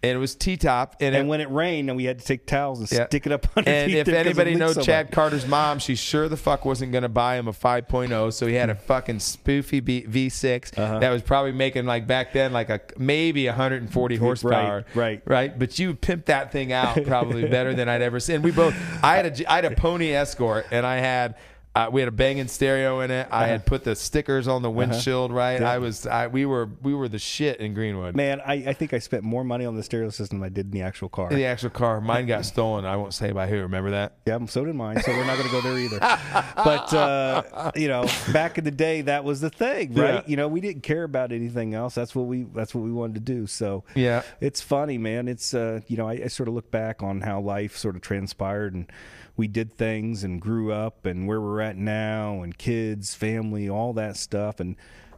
And 0.03 0.11
it 0.11 0.17
was 0.17 0.35
T-top, 0.35 0.97
and, 0.99 1.15
And 1.15 1.25
it, 1.27 1.29
when 1.29 1.39
it 1.39 1.49
rained, 1.49 1.89
and 1.89 1.95
we 1.95 2.03
had 2.03 2.19
to 2.19 2.25
take 2.25 2.45
towels 2.45 2.81
and 2.81 2.91
Yeah. 2.91 3.05
stick 3.05 3.25
it 3.25 3.31
up 3.31 3.47
underneath. 3.55 3.83
And 3.85 3.91
if 3.93 3.99
it 3.99 4.11
'cause 4.11 4.13
it 4.13 4.17
anybody 4.27 4.55
knows 4.55 4.75
so 4.75 4.81
Chad 4.81 5.05
much. 5.05 5.13
Carter's 5.13 5.47
mom, 5.47 5.79
she 5.79 5.95
sure 5.95 6.27
the 6.27 6.35
fuck 6.35 6.65
wasn't 6.65 6.91
going 6.91 7.03
to 7.03 7.09
buy 7.09 7.37
him 7.37 7.47
a 7.47 7.53
5.0. 7.53 8.33
So 8.33 8.45
he 8.45 8.55
had 8.55 8.69
a 8.69 8.75
fucking 8.75 9.19
spoofy 9.19 9.83
B- 9.83 10.05
V6 10.05 10.77
Uh-huh. 10.77 10.99
that 10.99 11.09
was 11.09 11.21
probably 11.21 11.53
making 11.53 11.85
like 11.85 12.05
back 12.05 12.33
then 12.33 12.51
like 12.51 12.69
a 12.69 12.81
maybe 12.97 13.47
140 13.47 14.17
horsepower. 14.17 14.83
right. 14.93 15.21
right. 15.25 15.57
But 15.57 15.79
you 15.79 15.93
pimped 15.93 16.25
that 16.25 16.51
thing 16.51 16.73
out 16.73 17.01
probably 17.05 17.47
better 17.47 17.73
than 17.73 17.87
I'd 17.87 18.01
ever 18.01 18.19
seen. 18.19 18.41
We 18.41 18.51
both. 18.51 18.75
I 19.01 19.15
had 19.15 19.39
a 19.39 19.51
I 19.51 19.55
had 19.55 19.65
a 19.65 19.71
pony 19.71 20.11
escort 20.11 20.65
and 20.69 20.85
I 20.85 20.97
had. 20.97 21.35
Uh, 21.75 21.89
we 21.91 22.01
had 22.01 22.07
a 22.07 22.11
banging 22.11 22.47
stereo 22.47 22.99
in 22.99 23.09
it. 23.09 23.27
I 23.31 23.47
had 23.47 23.65
put 23.65 23.83
the 23.83 23.95
stickers 23.95 24.47
on 24.47 24.61
the 24.61 24.69
windshield. 24.69 25.31
Right, 25.31 25.59
Uh-huh. 25.59 25.71
I 25.71 25.77
was. 25.79 26.05
I, 26.05 26.27
we 26.27 26.45
were. 26.45 26.69
We 26.83 26.93
were 26.93 27.07
the 27.07 27.17
shit 27.17 27.59
in 27.59 27.73
Greenwood. 27.73 28.15
Man, 28.15 28.41
I, 28.45 28.53
I 28.53 28.73
think 28.73 28.93
I 28.93 28.99
spent 28.99 29.23
more 29.23 29.43
money 29.43 29.65
on 29.65 29.75
the 29.75 29.81
stereo 29.81 30.11
system 30.11 30.39
than 30.39 30.45
I 30.45 30.49
did 30.49 30.65
in 30.67 30.71
the 30.71 30.83
actual 30.83 31.09
car. 31.09 31.31
In 31.31 31.35
the 31.35 31.45
actual 31.45 31.71
car, 31.71 31.99
mine 31.99 32.27
got 32.27 32.45
stolen. 32.45 32.85
I 32.85 32.95
won't 32.95 33.15
say 33.15 33.31
by 33.31 33.47
who. 33.47 33.55
Remember 33.61 33.89
that? 33.89 34.17
Yeah, 34.27 34.45
so 34.45 34.63
did 34.65 34.75
mine. 34.75 35.01
So 35.01 35.11
we're 35.13 35.25
not 35.25 35.35
going 35.37 35.47
to 35.49 35.51
go 35.51 35.61
there 35.61 35.79
either. 35.79 35.97
but 36.55 36.93
uh, 36.93 37.71
you 37.75 37.87
know, 37.87 38.05
back 38.31 38.59
in 38.59 38.65
the 38.65 38.71
day, 38.71 39.01
that 39.01 39.23
was 39.23 39.41
the 39.41 39.49
thing, 39.49 39.95
right? 39.95 40.13
Yeah. 40.15 40.21
You 40.27 40.37
know, 40.37 40.47
we 40.47 40.61
didn't 40.61 40.83
care 40.83 41.03
about 41.03 41.31
anything 41.31 41.73
else. 41.73 41.95
That's 41.95 42.13
what 42.13 42.27
we 42.27 42.43
that's 42.43 42.75
what 42.75 42.83
we 42.83 42.91
wanted 42.91 43.15
to 43.15 43.21
do. 43.33 43.47
So 43.47 43.83
Yeah. 43.95 44.21
it's 44.39 44.61
funny, 44.61 44.99
man. 44.99 45.27
It's 45.27 45.55
uh, 45.55 45.79
you 45.87 45.97
know, 45.97 46.07
I, 46.07 46.21
I 46.25 46.27
sort 46.27 46.49
of 46.49 46.53
look 46.53 46.69
back 46.69 47.01
on 47.01 47.21
how 47.21 47.39
life 47.39 47.75
sort 47.77 47.95
of 47.95 48.03
transpired 48.03 48.75
and 48.75 48.91
we 49.35 49.47
did 49.47 49.73
things 49.73 50.23
and 50.23 50.39
grew 50.39 50.71
up 50.71 51.05
and 51.05 51.27
where 51.27 51.41
we're 51.41 51.61
at 51.61 51.77
now 51.77 52.41
and 52.41 52.57
kids, 52.57 53.15
family, 53.15 53.69
all 53.69 53.93
that 53.93 54.17
stuff 54.17 54.59
and. 54.59 54.75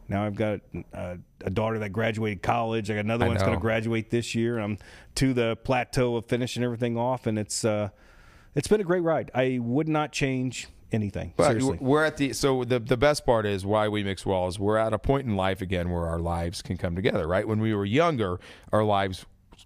Now 0.08 0.24
I've 0.24 0.36
got 0.36 0.60
uh, 0.94 1.16
a 1.44 1.50
daughter 1.50 1.80
that 1.80 1.90
graduated 1.90 2.44
college. 2.44 2.92
I 2.92 2.94
got 2.94 3.06
another 3.06 3.26
I 3.26 3.28
one's 3.28 3.42
going 3.42 3.56
to 3.56 3.60
graduate 3.60 4.12
this 4.12 4.36
year. 4.36 4.60
I'm 4.60 4.78
to 5.16 5.34
the 5.34 5.56
plateau 5.64 6.16
of 6.16 6.28
finishing 6.28 6.64
everything 6.64 6.96
off, 6.96 7.26
and 7.26 7.40
it's 7.40 7.66
uh, 7.66 7.90
it's 8.54 8.68
been 8.68 8.82
a 8.82 8.84
great 8.84 9.02
ride. 9.02 9.32
I 9.34 9.58
would 9.60 9.88
not 9.88 10.12
change 10.12 10.68
anything. 10.92 11.34
But 11.38 11.48
seriously. 11.48 11.78
we're 11.82 12.04
at 12.04 12.18
the 12.18 12.34
so 12.34 12.64
the 12.64 12.80
the 12.80 12.98
best 12.98 13.26
part 13.26 13.46
is 13.46 13.66
why 13.66 13.88
we 13.88 14.04
mix 14.04 14.26
well 14.26 14.48
is 14.48 14.60
we're 14.60 14.78
at 14.78 14.94
a 14.94 15.00
point 15.00 15.28
in 15.28 15.36
life 15.36 15.62
again 15.62 15.90
where 15.90 16.06
our 16.06 16.20
lives 16.20 16.62
can 16.62 16.78
come 16.78 16.96
together. 16.96 17.28
Right 17.28 17.48
when 17.48 17.60
we 17.60 17.74
were 17.74 17.86
younger, 17.86 18.40
our 18.72 18.84
lives 18.84 19.26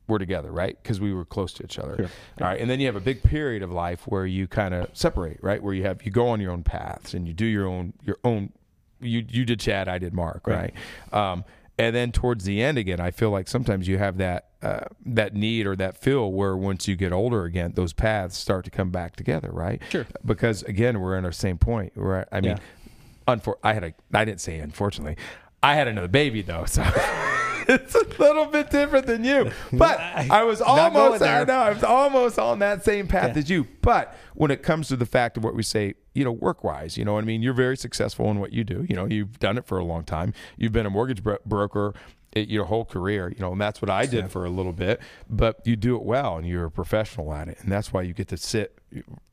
were 0.09 0.19
together, 0.19 0.51
right? 0.51 0.77
Because 0.81 0.99
we 0.99 1.13
were 1.13 1.23
close 1.25 1.53
to 1.53 1.63
each 1.63 1.79
other. 1.79 2.09
All 2.41 2.47
right, 2.47 2.59
and 2.59 2.69
then 2.69 2.79
you 2.81 2.87
have 2.87 2.95
a 2.97 2.99
big 3.01 3.23
period 3.23 3.63
of 3.63 3.71
life 3.71 4.01
where 4.07 4.25
you 4.25 4.47
kind 4.47 4.73
of 4.73 4.89
separate, 4.93 5.39
right? 5.41 5.63
Where 5.63 5.73
you 5.73 5.83
have 5.83 6.03
you 6.03 6.11
go 6.11 6.27
on 6.27 6.41
your 6.41 6.51
own 6.51 6.63
paths 6.63 7.13
and 7.13 7.27
you 7.27 7.33
do 7.33 7.45
your 7.45 7.67
own 7.67 7.93
your 8.03 8.17
own. 8.23 8.51
You 8.99 9.23
you 9.29 9.45
did 9.45 9.59
Chad, 9.61 9.87
I 9.87 9.97
did 9.97 10.13
Mark, 10.13 10.45
right? 10.45 10.73
Um, 11.13 11.45
and 11.77 11.95
then 11.95 12.11
towards 12.11 12.43
the 12.43 12.61
end 12.61 12.77
again, 12.77 12.99
I 12.99 13.11
feel 13.11 13.29
like 13.29 13.47
sometimes 13.47 13.87
you 13.87 13.97
have 13.97 14.17
that 14.17 14.49
uh, 14.61 14.81
that 15.05 15.33
need 15.33 15.65
or 15.65 15.77
that 15.77 15.95
feel 15.97 16.29
where 16.33 16.57
once 16.57 16.87
you 16.89 16.97
get 16.97 17.13
older 17.13 17.45
again, 17.45 17.71
those 17.75 17.93
paths 17.93 18.37
start 18.37 18.65
to 18.65 18.71
come 18.71 18.89
back 18.89 19.15
together, 19.15 19.49
right? 19.53 19.81
Sure. 19.89 20.05
Because 20.25 20.63
again, 20.63 20.99
we're 20.99 21.17
in 21.17 21.23
our 21.23 21.31
same 21.31 21.57
point. 21.57 21.93
Right? 21.95 22.27
I 22.33 22.41
mean, 22.41 22.57
Yeah. 22.57 23.33
unfor- 23.35 23.59
I 23.63 23.73
had 23.73 23.85
a 23.85 23.93
I 24.13 24.25
didn't 24.25 24.41
say 24.41 24.59
unfortunately. 24.59 25.15
I 25.63 25.75
had 25.75 25.87
another 25.87 26.09
baby 26.09 26.41
though, 26.41 26.65
so 26.65 26.83
it's 27.69 27.95
a 27.95 28.05
little 28.21 28.45
bit 28.47 28.69
different 28.69 29.05
than 29.05 29.23
you. 29.23 29.51
But 29.71 29.99
I 30.29 30.43
was 30.43 30.61
almost 30.61 31.21
I 31.21 31.43
know 31.45 31.53
I 31.53 31.71
was 31.71 31.83
almost 31.83 32.37
on 32.39 32.59
that 32.59 32.83
same 32.83 33.07
path 33.07 33.35
Yeah. 33.35 33.39
as 33.39 33.49
you. 33.49 33.67
But 33.81 34.15
when 34.33 34.51
it 34.51 34.63
comes 34.63 34.87
to 34.89 34.95
the 34.97 35.05
fact 35.05 35.37
of 35.37 35.43
what 35.43 35.55
we 35.55 35.63
say, 35.63 35.93
you 36.13 36.23
know, 36.23 36.31
work 36.31 36.63
wise, 36.63 36.97
you 36.97 37.05
know 37.05 37.13
what 37.13 37.23
I 37.23 37.27
mean? 37.27 37.41
You're 37.41 37.53
very 37.53 37.77
successful 37.77 38.29
in 38.31 38.39
what 38.39 38.51
you 38.51 38.63
do. 38.63 38.85
You 38.89 38.95
know, 38.95 39.05
you've 39.05 39.39
done 39.39 39.57
it 39.57 39.65
for 39.65 39.77
a 39.77 39.83
long 39.85 40.03
time. 40.03 40.33
You've 40.57 40.73
been 40.73 40.85
a 40.85 40.89
mortgage 40.89 41.23
bro- 41.23 41.37
broker 41.45 41.93
eh, 42.35 42.41
your 42.47 42.65
whole 42.65 42.85
career, 42.85 43.29
you 43.29 43.39
know, 43.39 43.51
and 43.51 43.61
that's 43.61 43.81
what 43.81 43.89
I 43.89 44.05
did 44.05 44.29
for 44.31 44.45
a 44.45 44.49
little 44.49 44.73
bit, 44.73 44.99
but 45.29 45.61
you 45.65 45.75
do 45.75 45.95
it 45.95 46.03
well 46.03 46.37
and 46.37 46.47
you're 46.47 46.65
a 46.65 46.71
professional 46.71 47.33
at 47.33 47.47
it. 47.47 47.57
And 47.61 47.71
that's 47.71 47.93
why 47.93 48.01
you 48.01 48.13
get 48.13 48.27
to 48.29 48.37
sit 48.37 48.77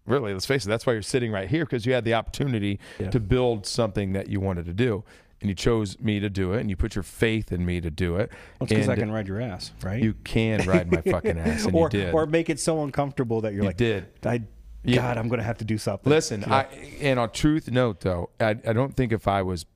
really, 0.07 0.33
let's 0.33 0.47
face 0.47 0.65
it, 0.65 0.69
that's 0.69 0.87
why 0.87 0.93
you're 0.93 1.03
sitting 1.03 1.33
right 1.33 1.49
here 1.49 1.65
because 1.65 1.85
you 1.85 1.93
had 1.93 2.05
the 2.05 2.15
opportunity 2.15 2.79
Yeah. 3.01 3.11
to 3.11 3.19
build 3.19 3.67
something 3.67 4.13
that 4.13 4.29
you 4.29 4.39
wanted 4.41 4.67
to 4.67 4.73
do. 4.73 5.03
And 5.47 5.51
you 5.51 5.55
chose 5.55 6.01
me 6.01 6.19
to 6.19 6.29
do 6.29 6.55
it 6.55 6.61
and 6.61 6.69
you 6.69 6.75
put 6.75 6.97
your 6.97 7.05
faith 7.05 7.53
in 7.53 7.65
me 7.65 7.81
to 7.81 7.89
do 7.89 8.17
it. 8.17 8.33
because 8.59 8.89
I 8.89 8.97
can 8.97 9.13
ride 9.13 9.29
your 9.29 9.41
ass, 9.41 9.71
right? 9.81 10.03
you 10.03 10.15
can 10.25 10.67
ride 10.67 10.91
my 10.91 11.01
fucking 11.03 11.39
ass 11.39 11.67
and 11.67 11.75
or 11.77 11.85
you 11.85 11.91
did. 12.01 12.15
or 12.15 12.27
make 12.27 12.51
it 12.51 12.59
so 12.59 12.83
uncomfortable 12.83 13.43
that 13.43 13.53
you're 13.53 13.63
You 13.63 13.69
like, 13.69 13.77
did. 13.77 14.09
I, 14.25 14.43
Yeah. 14.83 14.97
God, 15.03 15.19
I'm 15.19 15.29
going 15.29 15.39
to 15.39 15.45
have 15.45 15.59
to 15.59 15.65
do 15.65 15.79
something. 15.79 16.11
Listen, 16.11 16.43
I 16.47 16.63
and 17.01 17.21
on 17.21 17.31
truth 17.31 17.71
note 17.71 18.01
though, 18.01 18.31
I, 18.41 18.57
I 18.67 18.73
don't 18.73 18.97
think 18.97 19.13
if 19.13 19.29
I 19.29 19.43
was 19.43 19.67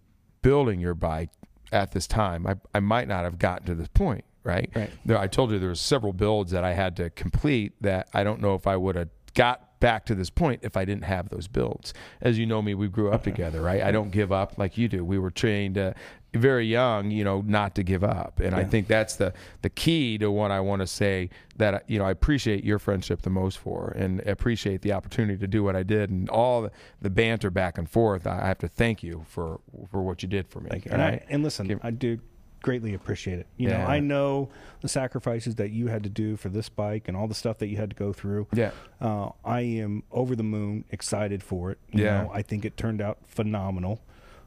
building 0.42 0.80
your 0.80 0.94
bike 0.94 1.30
at 1.70 1.92
this 1.92 2.08
time, 2.08 2.48
I, 2.48 2.56
I 2.74 2.80
might 2.80 3.06
not 3.06 3.22
have 3.22 3.38
gotten 3.38 3.66
to 3.66 3.76
this 3.76 3.86
point, 3.88 4.24
right? 4.42 4.68
Right. 4.74 4.90
There, 5.04 5.18
I 5.18 5.28
told 5.28 5.52
you 5.52 5.60
there 5.60 5.68
was 5.68 5.80
several 5.80 6.12
builds 6.12 6.50
that 6.50 6.64
I 6.64 6.72
had 6.72 6.96
to 6.96 7.10
complete 7.10 7.74
that 7.80 8.08
I 8.12 8.24
don't 8.24 8.40
know 8.40 8.56
if 8.56 8.66
I 8.66 8.76
would 8.76 8.96
have 8.96 9.10
got 9.34 9.69
back 9.80 10.04
to 10.06 10.14
this 10.14 10.30
point 10.30 10.60
if 10.62 10.76
I 10.76 10.84
didn't 10.84 11.04
have 11.04 11.30
those 11.30 11.48
builds. 11.48 11.92
As 12.20 12.38
you 12.38 12.46
know 12.46 12.62
me, 12.62 12.74
we 12.74 12.88
grew 12.88 13.10
up 13.10 13.24
together, 13.24 13.60
right? 13.60 13.82
I 13.82 13.90
don't 13.90 14.10
give 14.10 14.30
up 14.30 14.58
like 14.58 14.78
you 14.78 14.88
do. 14.88 15.04
We 15.04 15.18
were 15.18 15.30
trained 15.30 15.78
uh, 15.78 15.94
very 16.32 16.66
young, 16.66 17.10
you 17.10 17.24
know, 17.24 17.42
not 17.44 17.74
to 17.74 17.82
give 17.82 18.04
up. 18.04 18.38
And 18.40 18.54
I 18.54 18.62
think 18.62 18.86
that's 18.86 19.16
the 19.16 19.32
the 19.62 19.70
key 19.70 20.16
to 20.18 20.30
what 20.30 20.50
I 20.50 20.60
want 20.60 20.80
to 20.80 20.86
say 20.86 21.30
that 21.56 21.84
you 21.88 21.98
know 21.98 22.04
I 22.04 22.10
appreciate 22.12 22.62
your 22.62 22.78
friendship 22.78 23.22
the 23.22 23.30
most 23.30 23.58
for, 23.58 23.88
and 23.96 24.20
appreciate 24.20 24.82
the 24.82 24.92
opportunity 24.92 25.38
to 25.38 25.48
do 25.48 25.64
what 25.64 25.74
I 25.74 25.82
did 25.82 26.10
and 26.10 26.28
all 26.30 26.62
the, 26.62 26.70
the 27.00 27.10
banter 27.10 27.50
back 27.50 27.78
and 27.78 27.88
forth. 27.88 28.26
I 28.26 28.46
have 28.46 28.58
to 28.58 28.68
thank 28.68 29.02
you 29.02 29.24
for 29.28 29.60
for 29.90 30.02
what 30.02 30.22
you 30.22 30.28
did 30.28 30.46
for 30.48 30.60
me. 30.60 30.70
Thank 30.70 30.84
you. 30.84 30.92
And, 30.92 31.02
I, 31.02 31.24
and 31.28 31.42
listen, 31.42 31.66
Give- 31.66 31.80
I 31.82 31.90
do 31.90 32.20
greatly 32.62 32.94
appreciate 32.94 33.38
it. 33.38 33.46
You 33.56 33.68
know, 33.68 33.76
I 33.78 34.00
know 34.00 34.48
the 34.80 34.88
sacrifices 34.88 35.54
that 35.56 35.70
you 35.70 35.86
had 35.88 36.02
to 36.04 36.08
do 36.10 36.36
for 36.36 36.48
this 36.48 36.68
bike 36.68 37.08
and 37.08 37.16
all 37.16 37.26
the 37.28 37.34
stuff 37.34 37.58
that 37.58 37.68
you 37.68 37.76
had 37.76 37.90
to 37.90 37.96
go 37.96 38.12
through. 38.12 38.46
Yeah. 38.52 38.70
Uh, 39.00 39.30
I 39.44 39.60
am 39.60 40.02
over 40.12 40.34
the 40.36 40.42
moon, 40.42 40.84
excited 40.90 41.42
for 41.42 41.70
it. 41.70 41.78
You 41.92 42.04
Yeah. 42.04 42.22
know, 42.22 42.30
I 42.32 42.42
think 42.42 42.64
it 42.64 42.76
turned 42.76 43.00
out 43.00 43.18
phenomenal. 43.26 44.00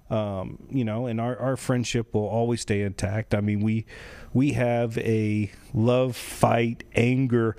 Um, 0.09 0.59
you 0.69 0.83
know, 0.85 1.07
and 1.07 1.19
our, 1.19 1.37
our 1.39 1.55
friendship 1.57 2.13
will 2.13 2.27
always 2.27 2.61
stay 2.61 2.81
intact. 2.81 3.33
I 3.33 3.41
mean, 3.41 3.61
we 3.61 3.85
we 4.33 4.51
have 4.53 4.97
a 4.99 5.49
love, 5.73 6.15
fight, 6.15 6.83
anger 6.95 7.55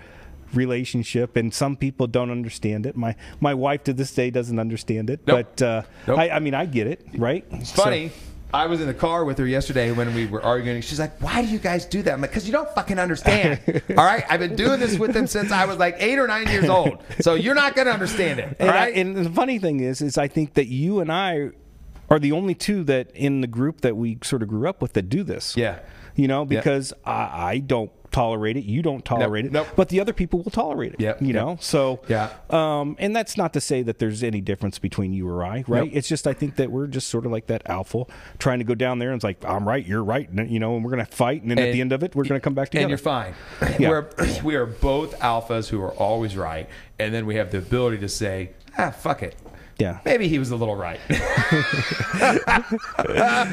relationship, 0.52 1.36
and 1.36 1.52
some 1.52 1.76
people 1.76 2.06
don't 2.06 2.30
understand 2.30 2.86
it. 2.86 2.96
My 2.96 3.16
my 3.40 3.54
wife 3.54 3.84
to 3.84 3.92
this 3.92 4.12
day 4.12 4.30
doesn't 4.30 4.58
understand 4.58 5.10
it, 5.10 5.20
Nope. 5.26 5.48
but 5.56 5.62
uh, 5.62 5.82
Nope. 6.06 6.18
I, 6.18 6.30
I 6.30 6.38
mean, 6.38 6.54
I 6.54 6.66
get 6.66 6.86
it, 6.86 7.04
right? 7.16 7.44
It's 7.50 7.72
funny. 7.72 8.12
I 8.54 8.66
was 8.66 8.80
in 8.80 8.86
the 8.86 8.94
car 8.94 9.24
with 9.24 9.36
her 9.38 9.46
yesterday 9.46 9.90
when 9.90 10.14
we 10.14 10.26
were 10.26 10.40
arguing. 10.42 10.80
She's 10.80 11.00
like, 11.00 11.20
"Why 11.20 11.42
do 11.42 11.48
you 11.48 11.58
guys 11.58 11.84
do 11.84 12.02
that?" 12.02 12.14
I'm 12.14 12.20
like, 12.20 12.32
"Cause 12.32 12.46
you 12.46 12.52
don't 12.52 12.68
fucking 12.74 12.98
understand." 13.00 13.60
all 13.90 14.04
right, 14.04 14.24
I've 14.30 14.38
been 14.40 14.54
doing 14.54 14.78
this 14.78 14.96
with 14.96 15.12
them 15.12 15.26
since 15.26 15.50
I 15.50 15.64
was 15.64 15.76
like 15.78 15.96
eight 15.98 16.18
or 16.18 16.26
nine 16.28 16.46
years 16.48 16.68
old. 16.68 17.02
So 17.20 17.34
you're 17.34 17.56
not 17.56 17.74
gonna 17.74 17.90
understand 17.90 18.38
it. 18.38 18.56
All 18.60 18.68
And, 18.68 18.70
I- 18.70 18.74
right. 18.74 18.94
and 18.94 19.16
the 19.16 19.28
funny 19.30 19.58
thing 19.58 19.80
is, 19.80 20.00
is 20.00 20.16
I 20.16 20.28
think 20.28 20.54
that 20.54 20.66
you 20.68 21.00
and 21.00 21.10
I 21.10 21.50
are 22.10 22.18
the 22.20 22.32
only 22.32 22.54
two 22.54 22.84
that 22.84 23.10
in 23.14 23.40
the 23.40 23.46
group 23.48 23.80
that 23.80 23.96
we 23.96 24.18
sort 24.22 24.42
of 24.42 24.48
grew 24.48 24.68
up 24.68 24.80
with 24.80 24.92
that 24.92 25.08
do 25.08 25.22
this. 25.24 25.56
Yeah. 25.56 25.80
You 26.16 26.28
know, 26.28 26.44
because 26.44 26.92
I, 27.04 27.50
I 27.52 27.58
don't 27.58 27.90
tolerate 28.12 28.56
it, 28.56 28.64
you 28.64 28.80
don't 28.80 29.04
tolerate 29.04 29.44
it, 29.44 29.50
nope. 29.50 29.66
but 29.74 29.88
the 29.88 29.98
other 29.98 30.12
people 30.12 30.40
will 30.40 30.50
tolerate 30.52 30.94
it. 30.94 31.00
Yep, 31.00 31.20
You 31.20 31.26
yep. 31.28 31.34
know, 31.34 31.56
so 31.60 32.00
Yeah. 32.06 32.30
Um, 32.48 32.94
and 33.00 33.14
that's 33.16 33.36
not 33.36 33.52
to 33.54 33.60
say 33.60 33.82
that 33.82 33.98
there's 33.98 34.22
any 34.22 34.40
difference 34.40 34.78
between 34.78 35.12
you 35.12 35.28
or 35.28 35.44
I, 35.44 35.64
right? 35.66 35.86
Nope. 35.86 35.90
It's 35.92 36.06
just 36.06 36.28
I 36.28 36.32
think 36.32 36.54
that 36.54 36.70
we're 36.70 36.86
just 36.86 37.08
sort 37.08 37.26
of 37.26 37.32
like 37.32 37.48
that 37.48 37.62
alpha 37.68 38.04
trying 38.38 38.60
to 38.60 38.64
go 38.64 38.76
down 38.76 39.00
there 39.00 39.08
and 39.08 39.16
it's 39.16 39.24
like 39.24 39.44
I'm 39.44 39.66
right, 39.66 39.84
you're 39.84 40.04
right, 40.04 40.28
and, 40.30 40.48
you 40.48 40.60
know, 40.60 40.76
and 40.76 40.84
we're 40.84 40.92
gonna 40.92 41.06
fight, 41.06 41.42
and 41.42 41.50
then 41.50 41.58
at 41.58 41.72
the 41.72 41.80
end 41.80 41.92
of 41.92 42.04
it, 42.04 42.14
we're 42.14 42.22
gonna 42.22 42.38
come 42.38 42.54
back 42.54 42.68
together. 42.70 42.84
and 42.84 42.90
you're 42.90 42.98
fine. 42.98 43.34
Yeah. 43.80 43.88
We're, 43.88 44.08
we 44.44 44.54
are 44.54 44.66
both 44.66 45.18
alphas 45.18 45.68
who 45.70 45.82
are 45.82 45.92
always 45.94 46.36
right, 46.36 46.68
and 47.00 47.12
then 47.12 47.26
we 47.26 47.34
have 47.34 47.50
the 47.50 47.58
ability 47.58 47.98
to 47.98 48.08
say, 48.08 48.50
"Ah, 48.78 48.90
fuck 48.90 49.24
it." 49.24 49.34
Yeah. 49.78 49.98
Maybe 50.04 50.28
he 50.28 50.38
was 50.38 50.50
a 50.50 50.56
little 50.56 50.76
right. 50.76 51.00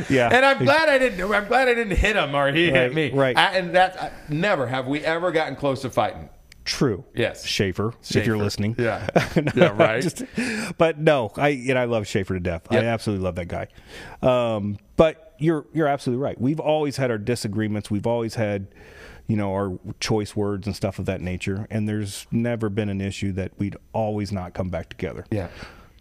Yeah. 0.10 0.29
And 0.31 0.45
I'm 0.45 0.60
glad 0.63 0.89
I 0.89 0.97
didn't. 0.97 1.21
I'm 1.31 1.47
glad 1.47 1.67
I 1.67 1.73
didn't 1.73 1.97
hit 1.97 2.15
him 2.15 2.36
or 2.36 2.51
he 2.51 2.69
hit 2.69 2.93
me. 2.93 3.12
right. 3.12 3.38
I, 3.38 3.57
and 3.57 3.73
that's 3.75 3.97
I, 3.97 4.12
never 4.29 4.67
have 4.67 4.88
we 4.88 4.99
ever 5.01 5.31
gotten 5.31 5.55
close 5.55 5.81
to 5.81 5.89
fighting. 5.89 6.29
True. 6.63 7.03
Yes. 7.15 7.45
Schaefer, 7.45 7.93
if 8.10 8.25
you're 8.25 8.38
listening. 8.38 8.75
Yeah. 8.77 9.07
No, 9.36 9.51
Yeah, 9.55 9.75
right. 9.75 10.01
just- 10.03 10.23
but 10.77 10.99
no, 10.99 11.31
I 11.36 11.49
and 11.49 11.77
I 11.77 11.86
love 11.86 12.07
Schaefer 12.07 12.34
to 12.36 12.39
death. 12.39 12.67
I 12.69 12.77
absolutely 12.77 13.23
love 13.23 13.36
that 13.36 13.47
guy. 13.47 13.67
Um, 14.21 14.77
but 14.95 15.34
you're 15.39 15.65
you're 15.73 15.88
absolutely 15.88 16.21
right. 16.23 16.39
We've 16.39 16.60
always 16.60 16.97
had 16.97 17.10
our 17.10 17.17
disagreements. 17.17 17.89
We've 17.89 18.05
always 18.05 18.36
had, 18.36 18.67
you 19.27 19.36
know, 19.38 19.53
our 19.53 19.79
choice 19.99 20.36
words 20.36 20.67
and 20.67 20.75
stuff 20.75 20.99
of 20.99 21.05
that 21.05 21.19
nature. 21.21 21.67
And 21.71 21.89
there's 21.89 22.27
never 22.31 22.69
been 22.69 22.89
an 22.89 23.01
issue 23.01 23.31
that 23.34 23.53
we'd 23.57 23.75
always 23.93 24.31
not 24.31 24.53
come 24.53 24.69
back 24.69 24.89
together. 24.89 25.25
Yeah. 25.31 25.47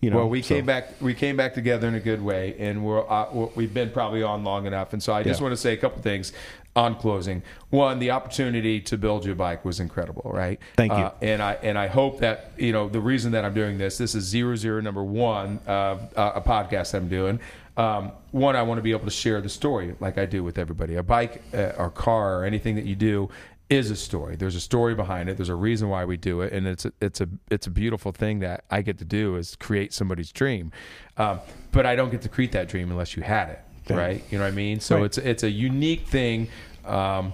You 0.01 0.09
know, 0.11 0.17
well, 0.19 0.29
we 0.31 0.41
so- 0.43 0.55
came 0.55 0.65
back. 0.67 0.95
We 1.01 1.13
came 1.15 1.37
back 1.37 1.53
together 1.55 1.87
in 1.87 1.95
a 1.95 2.01
good 2.01 2.23
way, 2.23 2.55
and 2.59 2.83
we're 2.85 3.01
uh, 3.09 3.29
we're- 3.33 3.51
we've 3.55 3.75
been 3.75 3.91
probably 3.91 4.23
on 4.23 4.45
long 4.45 4.67
enough. 4.67 4.93
And 4.95 5.03
so 5.03 5.13
I 5.13 5.23
just 5.23 5.41
Yeah. 5.41 5.45
want 5.45 5.53
to 5.53 5.57
say 5.61 5.75
a 5.75 5.77
couple 5.77 6.01
things 6.03 6.33
on 6.75 6.95
closing. 6.95 7.43
One, 7.69 7.99
the 7.99 8.11
opportunity 8.13 8.81
to 8.81 8.97
build 8.97 9.27
your 9.27 9.35
bike 9.35 9.65
was 9.65 9.79
incredible, 9.81 10.31
right? 10.33 10.59
Thank 10.77 10.93
you. 10.93 10.99
Uh, 10.99 11.13
and 11.21 11.43
I 11.43 11.59
and 11.63 11.77
I 11.77 11.89
hope 11.89 12.21
that 12.21 12.53
you 12.57 12.73
know 12.73 12.89
the 12.89 13.01
reason 13.01 13.33
that 13.33 13.45
I'm 13.45 13.53
doing 13.55 13.77
this. 13.77 13.99
This 13.99 14.15
is 14.15 14.25
zero 14.25 14.57
zero 14.57 14.81
number 14.81 15.05
one 15.05 15.61
of 15.67 16.01
uh, 16.17 16.33
a 16.37 16.41
podcast 16.41 16.95
I'm 16.95 17.09
doing. 17.09 17.39
Um, 17.77 18.13
one, 18.31 18.57
I 18.57 18.63
want 18.63 18.79
to 18.79 18.83
be 18.83 18.93
able 18.93 19.05
to 19.05 19.11
share 19.11 19.41
the 19.41 19.49
story 19.49 19.95
like 20.01 20.17
I 20.19 20.25
do 20.27 20.43
with 20.43 20.59
everybody. 20.59 20.97
A 20.97 21.03
bike 21.03 21.43
uh, 21.53 21.73
or 21.79 21.91
car 21.91 22.41
or 22.41 22.45
anything 22.45 22.75
that 22.77 22.85
you 22.85 22.95
do 22.95 23.29
is 23.71 23.91
a 23.91 23.97
story. 23.97 24.37
There's 24.37 24.57
a 24.57 24.61
story 24.61 24.95
behind 24.95 25.29
it. 25.31 25.37
There's 25.39 25.49
a 25.49 25.55
reason 25.55 25.89
why 25.89 26.05
we 26.05 26.17
do 26.17 26.41
it, 26.43 26.53
and 26.53 26.67
it's 26.67 26.85
a, 26.85 26.93
it's 27.01 27.21
a 27.21 27.29
it's 27.51 27.67
a 27.67 27.71
beautiful 27.71 28.13
thing 28.13 28.41
that 28.41 28.65
I 28.71 28.83
get 28.83 28.99
to 28.99 29.05
do 29.05 29.37
is 29.37 29.57
create 29.57 29.93
somebody's 29.95 30.33
dream. 30.33 30.73
Um, 31.17 31.41
but 31.73 31.87
I 31.87 31.95
don't 31.97 32.11
get 32.11 32.21
to 32.23 32.29
create 32.29 32.53
that 32.53 32.69
dream 32.69 32.91
unless 32.91 33.17
you 33.17 33.23
had 33.23 33.49
it, 33.51 33.61
right? 33.95 34.23
You 34.31 34.39
know 34.39 34.45
what 34.45 34.53
I 34.53 34.57
mean? 34.57 34.81
So 34.81 34.97
Right. 34.97 35.05
it's 35.07 35.19
it's 35.19 35.43
a 35.45 35.51
unique 35.51 36.07
thing. 36.09 36.49
Um, 36.85 37.33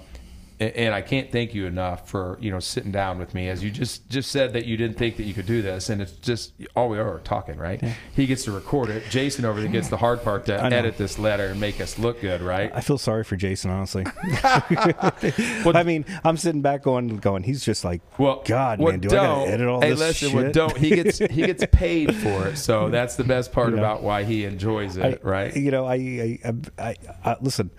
and, 0.58 0.94
I 0.94 1.02
can't 1.02 1.30
thank 1.30 1.54
you 1.54 1.66
enough 1.66 2.08
for 2.08 2.38
you 2.40 2.50
know 2.50 2.58
sitting 2.60 2.90
down 2.92 3.18
with 3.18 3.34
me 3.34 3.48
as 3.48 3.62
you 3.62 3.70
just 3.70 4.08
just 4.08 4.30
said 4.30 4.52
that 4.54 4.64
you 4.64 4.76
didn't 4.76 4.96
think 4.96 5.16
that 5.16 5.24
you 5.24 5.34
could 5.34 5.46
do 5.46 5.60
this, 5.62 5.90
and 5.90 6.00
it's 6.00 6.12
just 6.12 6.52
all 6.74 6.88
we 6.88 6.98
are 6.98 7.18
talking, 7.20 7.56
right? 7.58 7.82
He 8.14 8.26
gets 8.26 8.44
to 8.44 8.52
record 8.52 8.88
it. 8.88 9.04
Jason 9.10 9.44
over 9.44 9.60
there 9.60 9.68
gets 9.70 9.88
the 9.88 9.96
hard 9.98 10.22
part 10.22 10.46
to 10.46 10.62
edit 10.62 10.96
this 10.96 11.18
letter 11.18 11.46
and 11.46 11.60
make 11.60 11.80
us 11.80 11.98
look 11.98 12.20
good, 12.20 12.40
right? 12.40 12.70
I 12.74 12.80
feel 12.80 12.98
sorry 12.98 13.24
for 13.24 13.36
Jason, 13.36 13.70
honestly. 13.70 14.04
I 14.42 15.82
mean, 15.84 16.04
I'm 16.24 16.36
sitting 16.36 16.62
back 16.62 16.82
going, 16.82 17.16
going. 17.18 17.42
He's 17.42 17.64
just 17.64 17.84
like, 17.84 18.00
Well, 18.18 18.42
God, 18.44 18.78
what 18.78 18.92
man, 18.92 19.00
do 19.00 19.08
I 19.08 19.12
gotta 19.12 19.50
edit 19.50 19.66
all 19.68 19.80
hey, 19.80 19.90
this 19.90 19.98
listen, 19.98 20.28
shit? 20.30 20.34
what 20.44 20.52
don't 20.52 20.76
he 20.76 20.90
gets 20.90 21.18
he 21.18 21.42
gets 21.46 21.64
paid 21.72 22.14
for 22.14 22.48
it, 22.48 22.56
so 22.56 22.88
that's 22.88 23.16
the 23.16 23.24
best 23.24 23.52
part 23.52 23.70
You 23.70 23.76
know. 23.76 23.82
about 23.82 24.02
why 24.02 24.24
he 24.24 24.44
enjoys 24.44 24.96
it, 24.96 25.20
I- 25.22 25.28
right? 25.28 25.56
You 25.56 25.70
know, 25.70 25.86
I, 25.86 25.94
I, 25.94 26.38
I, 26.44 26.54
I, 26.88 26.96
I 27.24 27.36
listen. 27.40 27.70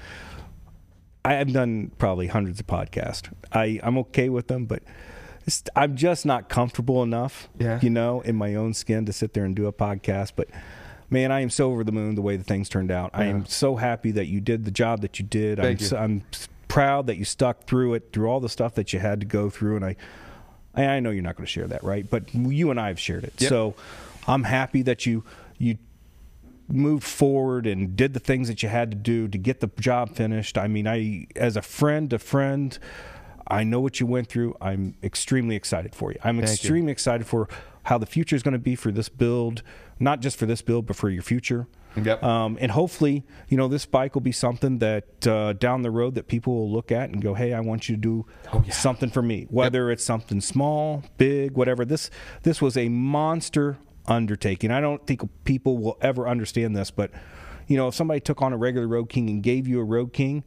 I 1.28 1.34
have 1.34 1.52
done 1.52 1.92
probably 1.98 2.28
hundreds 2.28 2.60
of 2.60 2.68
podcasts. 2.68 3.32
I, 3.52 3.80
I'm 3.84 3.98
okay 4.00 4.30
with 4.30 4.48
them, 4.48 4.66
but 4.66 4.82
it's, 5.46 5.64
I'm 5.76 5.96
just 5.96 6.26
not 6.26 6.50
comfortable 6.50 7.04
enough, 7.04 7.50
Yeah. 7.60 7.80
you 7.82 7.90
know, 7.90 8.22
in 8.22 8.36
my 8.36 8.56
own 8.56 8.74
skin 8.74 9.06
to 9.06 9.14
sit 9.14 9.34
there 9.34 9.44
and 9.46 9.56
do 9.56 9.68
a 9.68 9.74
podcast. 9.74 10.34
But 10.36 10.48
man, 11.10 11.32
I 11.32 11.42
am 11.42 11.50
so 11.50 11.72
over 11.72 11.84
the 11.84 11.92
moon 11.92 12.16
the 12.16 12.22
way 12.22 12.38
the 12.38 12.44
things 12.44 12.70
turned 12.70 12.92
out. 12.92 13.12
I 13.14 13.26
am 13.26 13.46
so 13.46 13.76
happy 13.76 14.12
that 14.12 14.28
you 14.28 14.40
did 14.42 14.66
the 14.66 14.72
job 14.72 15.02
that 15.02 15.20
you 15.20 15.26
did. 15.26 15.60
I'm, 15.60 15.72
you. 15.72 15.78
so, 15.86 15.98
I'm 15.98 16.24
proud 16.68 17.08
that 17.08 17.18
you 17.18 17.26
stuck 17.26 17.66
through 17.66 17.96
it, 17.96 18.10
through 18.14 18.28
all 18.30 18.40
the 18.40 18.50
stuff 18.50 18.76
that 18.76 18.94
you 18.94 19.00
had 19.00 19.20
to 19.20 19.26
go 19.26 19.50
through. 19.50 19.78
And 19.78 19.86
I, 19.86 19.96
I 20.76 20.86
I 20.86 21.00
know 21.00 21.10
you're 21.10 21.24
not 21.24 21.36
going 21.36 21.46
to 21.46 21.52
share 21.52 21.68
that, 21.68 21.84
right? 21.84 22.10
But 22.10 22.34
you 22.34 22.72
and 22.72 22.80
I 22.80 22.88
have 22.90 23.00
shared 23.00 23.24
it. 23.24 23.34
Yep. 23.40 23.50
So 23.50 23.76
I'm 24.28 24.44
happy 24.44 24.82
that 24.84 25.06
you 25.06 25.24
you 25.58 25.78
moved 26.68 27.04
forward 27.04 27.66
and 27.66 27.96
did 27.96 28.14
the 28.14 28.20
things 28.20 28.48
that 28.48 28.62
you 28.62 28.70
had 28.70 28.92
to 28.92 28.98
do 28.98 29.28
to 29.28 29.38
get 29.38 29.60
the 29.60 29.70
job 29.80 30.16
finished. 30.16 30.58
I 30.58 30.68
mean, 30.68 30.88
I 30.88 31.28
as 31.36 31.56
a 31.56 31.62
friend 31.62 32.10
to 32.10 32.20
friend, 32.20 32.78
I 33.48 33.64
know 33.64 33.80
what 33.80 34.00
you 34.00 34.06
went 34.06 34.28
through. 34.28 34.56
I'm 34.62 34.96
extremely 35.04 35.56
excited 35.56 35.96
for 35.96 36.12
you. 36.12 36.18
I'm 36.24 36.38
Thank 36.38 36.48
you. 36.50 36.54
extremely 36.54 36.92
excited 36.92 37.26
for 37.26 37.48
how 37.84 37.98
the 37.98 38.06
future 38.06 38.36
is 38.36 38.44
going 38.44 38.52
to 38.54 38.60
be 38.60 38.76
for 38.76 38.92
this 38.92 39.08
build, 39.08 39.64
not 40.00 40.20
just 40.20 40.38
for 40.38 40.46
this 40.46 40.62
build, 40.62 40.86
but 40.86 40.98
for 40.98 41.10
your 41.10 41.24
future. 41.24 41.68
Yep. 41.96 42.22
Um, 42.22 42.58
and 42.62 42.72
hopefully, 42.72 43.24
you 43.48 43.58
know, 43.58 43.68
this 43.68 43.86
bike 43.88 44.14
will 44.14 44.22
be 44.22 44.34
something 44.34 44.78
that 44.80 45.26
uh, 45.26 45.54
down 45.54 45.82
the 45.82 45.90
road 45.90 46.14
that 46.16 46.28
people 46.28 46.54
will 46.54 46.72
look 46.72 46.92
at 46.92 47.10
and 47.10 47.22
go, 47.24 47.34
"Hey, 47.34 47.54
I 47.54 47.60
want 47.62 47.90
you 47.90 47.96
to 47.96 48.02
do 48.02 48.26
Oh, 48.54 48.64
yeah. 48.68 48.72
something 48.74 49.10
for 49.10 49.22
me." 49.24 49.48
Whether 49.50 49.90
it's 49.90 50.04
something 50.04 50.40
small, 50.42 51.04
big, 51.18 51.54
whatever. 51.54 51.86
This 51.86 52.12
this 52.44 52.62
was 52.62 52.78
a 52.78 52.90
monster 52.90 53.78
undertaking. 54.08 54.72
I 54.72 54.82
don't 54.82 55.06
think 55.06 55.22
people 55.44 55.78
will 55.78 55.98
ever 56.02 56.28
understand 56.28 56.76
this, 56.76 56.92
but 56.92 57.12
you 57.68 57.76
know, 57.78 57.90
if 57.90 57.96
somebody 57.96 58.20
took 58.20 58.42
on 58.42 58.54
a 58.54 58.58
regular 58.58 58.88
Road 58.88 59.10
King 59.10 59.30
and 59.30 59.44
gave 59.44 59.68
you 59.68 59.80
a 59.80 59.84
Road 59.84 60.14
King, 60.14 60.44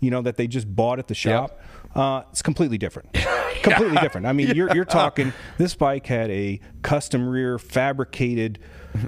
you 0.00 0.10
know 0.10 0.22
that 0.22 0.36
they 0.36 0.46
just 0.46 0.74
bought 0.74 0.98
at 0.98 1.08
the 1.08 1.14
shop, 1.14 1.60
uh, 1.94 2.22
it's 2.30 2.42
completely 2.42 2.78
different. 2.78 3.12
completely 3.62 3.96
different. 3.98 4.26
I 4.26 4.32
mean, 4.32 4.48
you're 4.54 4.74
you're 4.74 4.84
talking. 4.84 5.32
This 5.58 5.74
bike 5.74 6.06
had 6.06 6.30
a 6.30 6.60
custom 6.82 7.28
rear 7.28 7.58
fabricated 7.58 8.58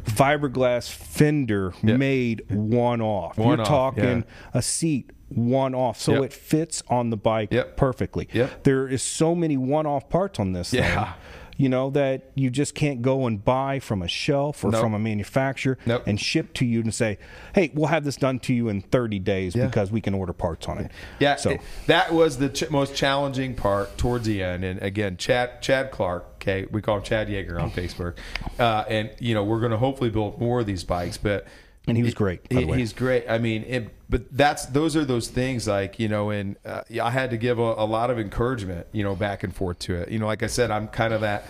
fiberglass 0.04 0.90
fender 0.90 1.72
Yep. 1.82 1.98
made 1.98 2.42
one 2.50 3.00
off. 3.00 3.38
One 3.38 3.48
you're 3.59 3.61
off, 3.61 3.68
talking 3.68 4.18
yeah. 4.26 4.50
a 4.54 4.62
seat 4.62 5.11
one 5.28 5.74
off, 5.74 6.00
so 6.00 6.14
Yep. 6.14 6.24
it 6.24 6.32
fits 6.32 6.82
on 6.88 7.11
the 7.11 7.16
bike 7.16 7.52
Yep. 7.52 7.76
perfectly. 7.76 8.28
Yep. 8.32 8.64
There 8.64 8.88
is 8.88 9.02
so 9.02 9.35
many 9.35 9.56
one 9.56 9.87
off 9.87 10.09
parts 10.09 10.38
on 10.38 10.52
this 10.52 10.72
Yeah. 10.72 11.04
thing. 11.04 11.14
You 11.57 11.69
know 11.69 11.90
that 11.90 12.31
you 12.35 12.51
just 12.51 12.75
can't 12.75 13.01
go 13.03 13.27
and 13.27 13.42
buy 13.45 13.79
from 13.79 14.03
a 14.03 14.09
shelf 14.09 14.62
or 14.64 14.71
Nope. 14.71 14.81
from 14.83 14.95
a 14.95 14.99
manufacturer 14.99 15.79
Nope. 15.87 16.03
and 16.07 16.21
ship 16.21 16.53
to 16.55 16.66
you 16.66 16.81
and 16.81 16.92
say, 16.95 17.19
"Hey, 17.55 17.71
we'll 17.75 17.87
have 17.88 18.05
this 18.05 18.16
done 18.16 18.38
to 18.40 18.53
you 18.55 18.69
in 18.69 18.83
30 18.83 19.19
days 19.19 19.55
Yeah. 19.57 19.66
because 19.66 19.90
we 19.90 20.01
can 20.01 20.14
order 20.14 20.33
parts 20.33 20.69
on 20.69 20.79
it." 20.79 20.90
Yeah, 21.19 21.37
So 21.37 21.51
it- 21.51 21.61
that 21.87 22.12
was 22.12 22.38
the 22.38 22.49
ch- 22.51 22.71
most 22.71 22.95
challenging 22.95 23.55
part 23.55 23.97
towards 23.97 24.27
the 24.27 24.42
end. 24.42 24.64
And 24.64 24.83
again, 24.83 25.16
Chad 25.16 25.62
Chad 25.62 25.90
Clark, 25.90 26.27
okay, 26.37 26.66
we 26.71 26.83
call 26.83 26.99
him 26.99 27.03
Chad 27.03 27.29
Yeager 27.29 27.61
on 27.61 27.71
Facebook, 27.71 28.14
uh, 28.59 28.85
and 28.88 29.11
you 29.19 29.35
know 29.35 29.42
we're 29.45 29.61
going 29.61 29.73
to 29.73 29.79
hopefully 29.79 30.11
build 30.11 30.40
more 30.40 30.61
of 30.61 30.66
these 30.66 30.85
bikes. 30.85 31.16
But 31.16 31.47
And 31.88 31.96
he 31.96 32.03
was 32.03 32.14
great, 32.14 32.40
He-. 32.51 32.64
He's 32.72 32.92
great. 32.92 33.25
I 33.29 33.38
mean, 33.38 33.62
it, 33.64 33.94
but 34.11 34.25
that's 34.37 34.66
those 34.66 34.96
are 34.96 35.05
those 35.05 35.29
things 35.29 35.68
like 35.68 35.99
you 36.01 36.09
know, 36.09 36.31
and 36.31 36.57
uh, 36.64 36.83
I 37.03 37.11
had 37.11 37.31
to 37.31 37.37
give 37.37 37.59
a, 37.59 37.62
a 37.62 37.87
lot 37.87 38.11
of 38.11 38.18
encouragement, 38.18 38.87
you 38.92 39.05
know, 39.05 39.14
back 39.14 39.44
and 39.44 39.55
forth 39.55 39.79
to 39.81 39.94
it. 39.94 40.09
You 40.11 40.18
know, 40.18 40.27
like 40.27 40.42
I 40.42 40.49
said, 40.49 40.70
I'm 40.70 40.88
kind 40.88 41.14
of 41.14 41.20
that. 41.20 41.44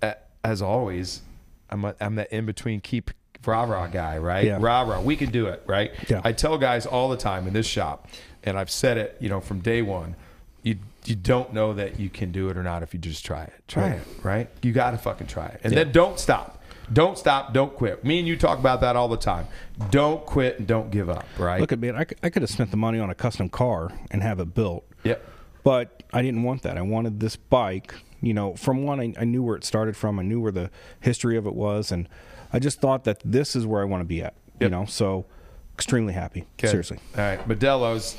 Uh, 0.00 0.14
as 0.44 0.62
always, 0.62 1.22
I'm 1.70 1.84
a, 1.84 1.94
I'm 2.00 2.14
that 2.16 2.32
in 2.32 2.46
between 2.46 2.80
keep 2.80 3.10
rah 3.44 3.64
rah 3.64 3.88
guy, 3.88 4.18
right? 4.18 4.44
Yeah. 4.44 4.58
Rah 4.60 4.82
rah, 4.82 5.00
we 5.00 5.16
can 5.16 5.30
do 5.30 5.46
it, 5.46 5.62
right? 5.66 5.90
Yeah. 6.08 6.20
I 6.22 6.30
tell 6.32 6.58
guys 6.58 6.86
all 6.86 7.08
the 7.08 7.16
time 7.16 7.48
in 7.48 7.52
this 7.52 7.66
shop, 7.66 8.08
and 8.44 8.56
I've 8.56 8.70
said 8.70 8.98
it, 8.98 9.16
you 9.20 9.28
know, 9.28 9.40
from 9.40 9.60
day 9.60 9.82
one. 9.82 10.14
You 10.62 10.76
you 11.04 11.16
don't 11.16 11.52
know 11.52 11.72
that 11.74 11.98
you 11.98 12.08
can 12.08 12.30
do 12.30 12.48
it 12.50 12.56
or 12.56 12.62
not 12.62 12.84
if 12.84 12.94
you 12.94 13.00
just 13.00 13.26
try 13.26 13.42
it. 13.42 13.52
Try 13.66 13.82
Right. 13.82 13.92
it, 13.98 14.06
right? 14.22 14.48
You 14.62 14.70
got 14.70 14.92
to 14.92 14.98
fucking 14.98 15.26
try 15.26 15.46
it, 15.46 15.60
and 15.64 15.72
then 15.76 15.90
don't 15.90 16.20
stop. 16.20 16.61
Don't 16.92 17.18
stop. 17.18 17.52
Don't 17.52 17.74
quit. 17.74 18.04
Me 18.04 18.18
and 18.18 18.26
you 18.26 18.36
talk 18.36 18.58
about 18.58 18.80
that 18.80 18.96
all 18.96 19.08
the 19.08 19.16
time. 19.16 19.46
Don't 19.90 20.24
quit 20.24 20.58
and 20.58 20.66
don't 20.66 20.90
give 20.90 21.08
up. 21.10 21.26
Right? 21.38 21.60
Look 21.60 21.72
at 21.72 21.78
me. 21.78 21.90
I 21.90 22.04
could 22.04 22.42
have 22.42 22.50
spent 22.50 22.70
the 22.70 22.76
money 22.76 22.98
on 22.98 23.10
a 23.10 23.14
custom 23.14 23.48
car 23.48 23.92
and 24.10 24.22
have 24.22 24.40
it 24.40 24.54
built. 24.54 24.84
Yep. 25.04 25.24
But 25.64 26.02
I 26.12 26.22
didn't 26.22 26.42
want 26.42 26.62
that. 26.62 26.76
I 26.76 26.82
wanted 26.82 27.20
this 27.20 27.36
bike. 27.36 27.94
You 28.20 28.34
know, 28.34 28.54
from 28.54 28.84
one, 28.84 29.00
I, 29.00 29.14
I 29.18 29.24
knew 29.24 29.42
where 29.42 29.56
it 29.56 29.64
started 29.64 29.96
from. 29.96 30.18
I 30.18 30.22
knew 30.22 30.40
where 30.40 30.52
the 30.52 30.70
history 31.00 31.36
of 31.36 31.46
it 31.46 31.54
was, 31.54 31.90
and 31.90 32.08
I 32.52 32.58
just 32.58 32.80
thought 32.80 33.04
that 33.04 33.20
this 33.24 33.56
is 33.56 33.66
where 33.66 33.82
I 33.82 33.84
want 33.84 34.00
to 34.00 34.06
be 34.06 34.22
at. 34.22 34.34
You 34.60 34.68
know, 34.68 34.84
so 34.84 35.26
extremely 35.74 36.12
happy. 36.12 36.46
Seriously. 36.62 36.98
All 37.16 37.24
right. 37.24 37.48
Modelo's. 37.48 38.16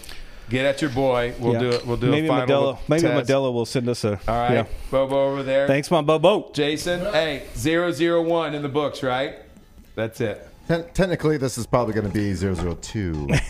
Get 0.50 0.66
at 0.66 0.82
your 0.82 0.92
boy. 0.92 1.34
We'll 1.40 1.54
Yeah. 1.54 1.60
do 1.60 1.70
it. 1.70 1.86
We'll 1.86 1.98
do 1.98 2.12
maybe 2.12 2.28
a 2.28 2.30
final 2.30 2.48
Modelo. 2.48 2.78
Maybe 2.88 3.02
test. 3.04 3.30
Modelo 3.30 3.54
will 3.54 3.66
send 3.66 3.90
us 3.90 4.04
a. 4.04 4.20
All 4.28 4.36
right, 4.36 4.54
yeah. 4.54 4.66
Bobo 4.92 5.32
over 5.32 5.44
there. 5.44 5.68
Thanks, 5.68 5.90
my 5.90 6.02
Bobo. 6.02 6.52
Jason. 6.54 7.02
Hey, 7.14 7.44
001 7.56 8.54
in 8.54 8.62
the 8.62 8.70
books, 8.70 9.02
right? 9.04 9.36
That's 9.96 10.20
it. 10.22 10.48
Ten- 10.68 10.86
technically, 10.94 11.38
this 11.38 11.58
is 11.58 11.66
probably 11.66 11.94
going 11.94 12.08
to 12.08 12.14
be 12.14 12.34
002. 12.34 13.28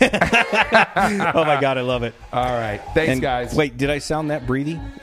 Oh 1.36 1.44
my 1.44 1.60
God, 1.60 1.78
I 1.78 1.82
love 1.82 2.02
it. 2.02 2.14
All 2.32 2.44
right. 2.58 2.80
Thanks, 2.94 3.12
And 3.12 3.20
guys. 3.20 3.54
Wait, 3.54 3.76
did 3.76 3.90
I 3.90 3.98
sound 3.98 4.30
that 4.30 4.46
breathy? 4.46 4.80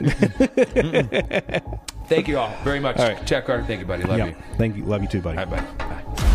Thank 2.08 2.28
you 2.28 2.38
all 2.38 2.54
very 2.64 2.80
much. 2.80 2.98
All 2.98 3.08
right. 3.08 3.26
Chad 3.26 3.44
Carter. 3.46 3.64
Thank 3.64 3.80
you, 3.80 3.86
buddy. 3.86 4.02
Love 4.04 4.18
yeah. 4.18 4.26
you. 4.26 4.36
Thank 4.58 4.76
you. 4.76 4.84
Love 4.84 5.02
you 5.02 5.08
too, 5.08 5.20
buddy. 5.22 5.38
All 5.38 5.46
right, 5.46 5.66
buddy. 5.78 6.04
Bye. 6.16 6.28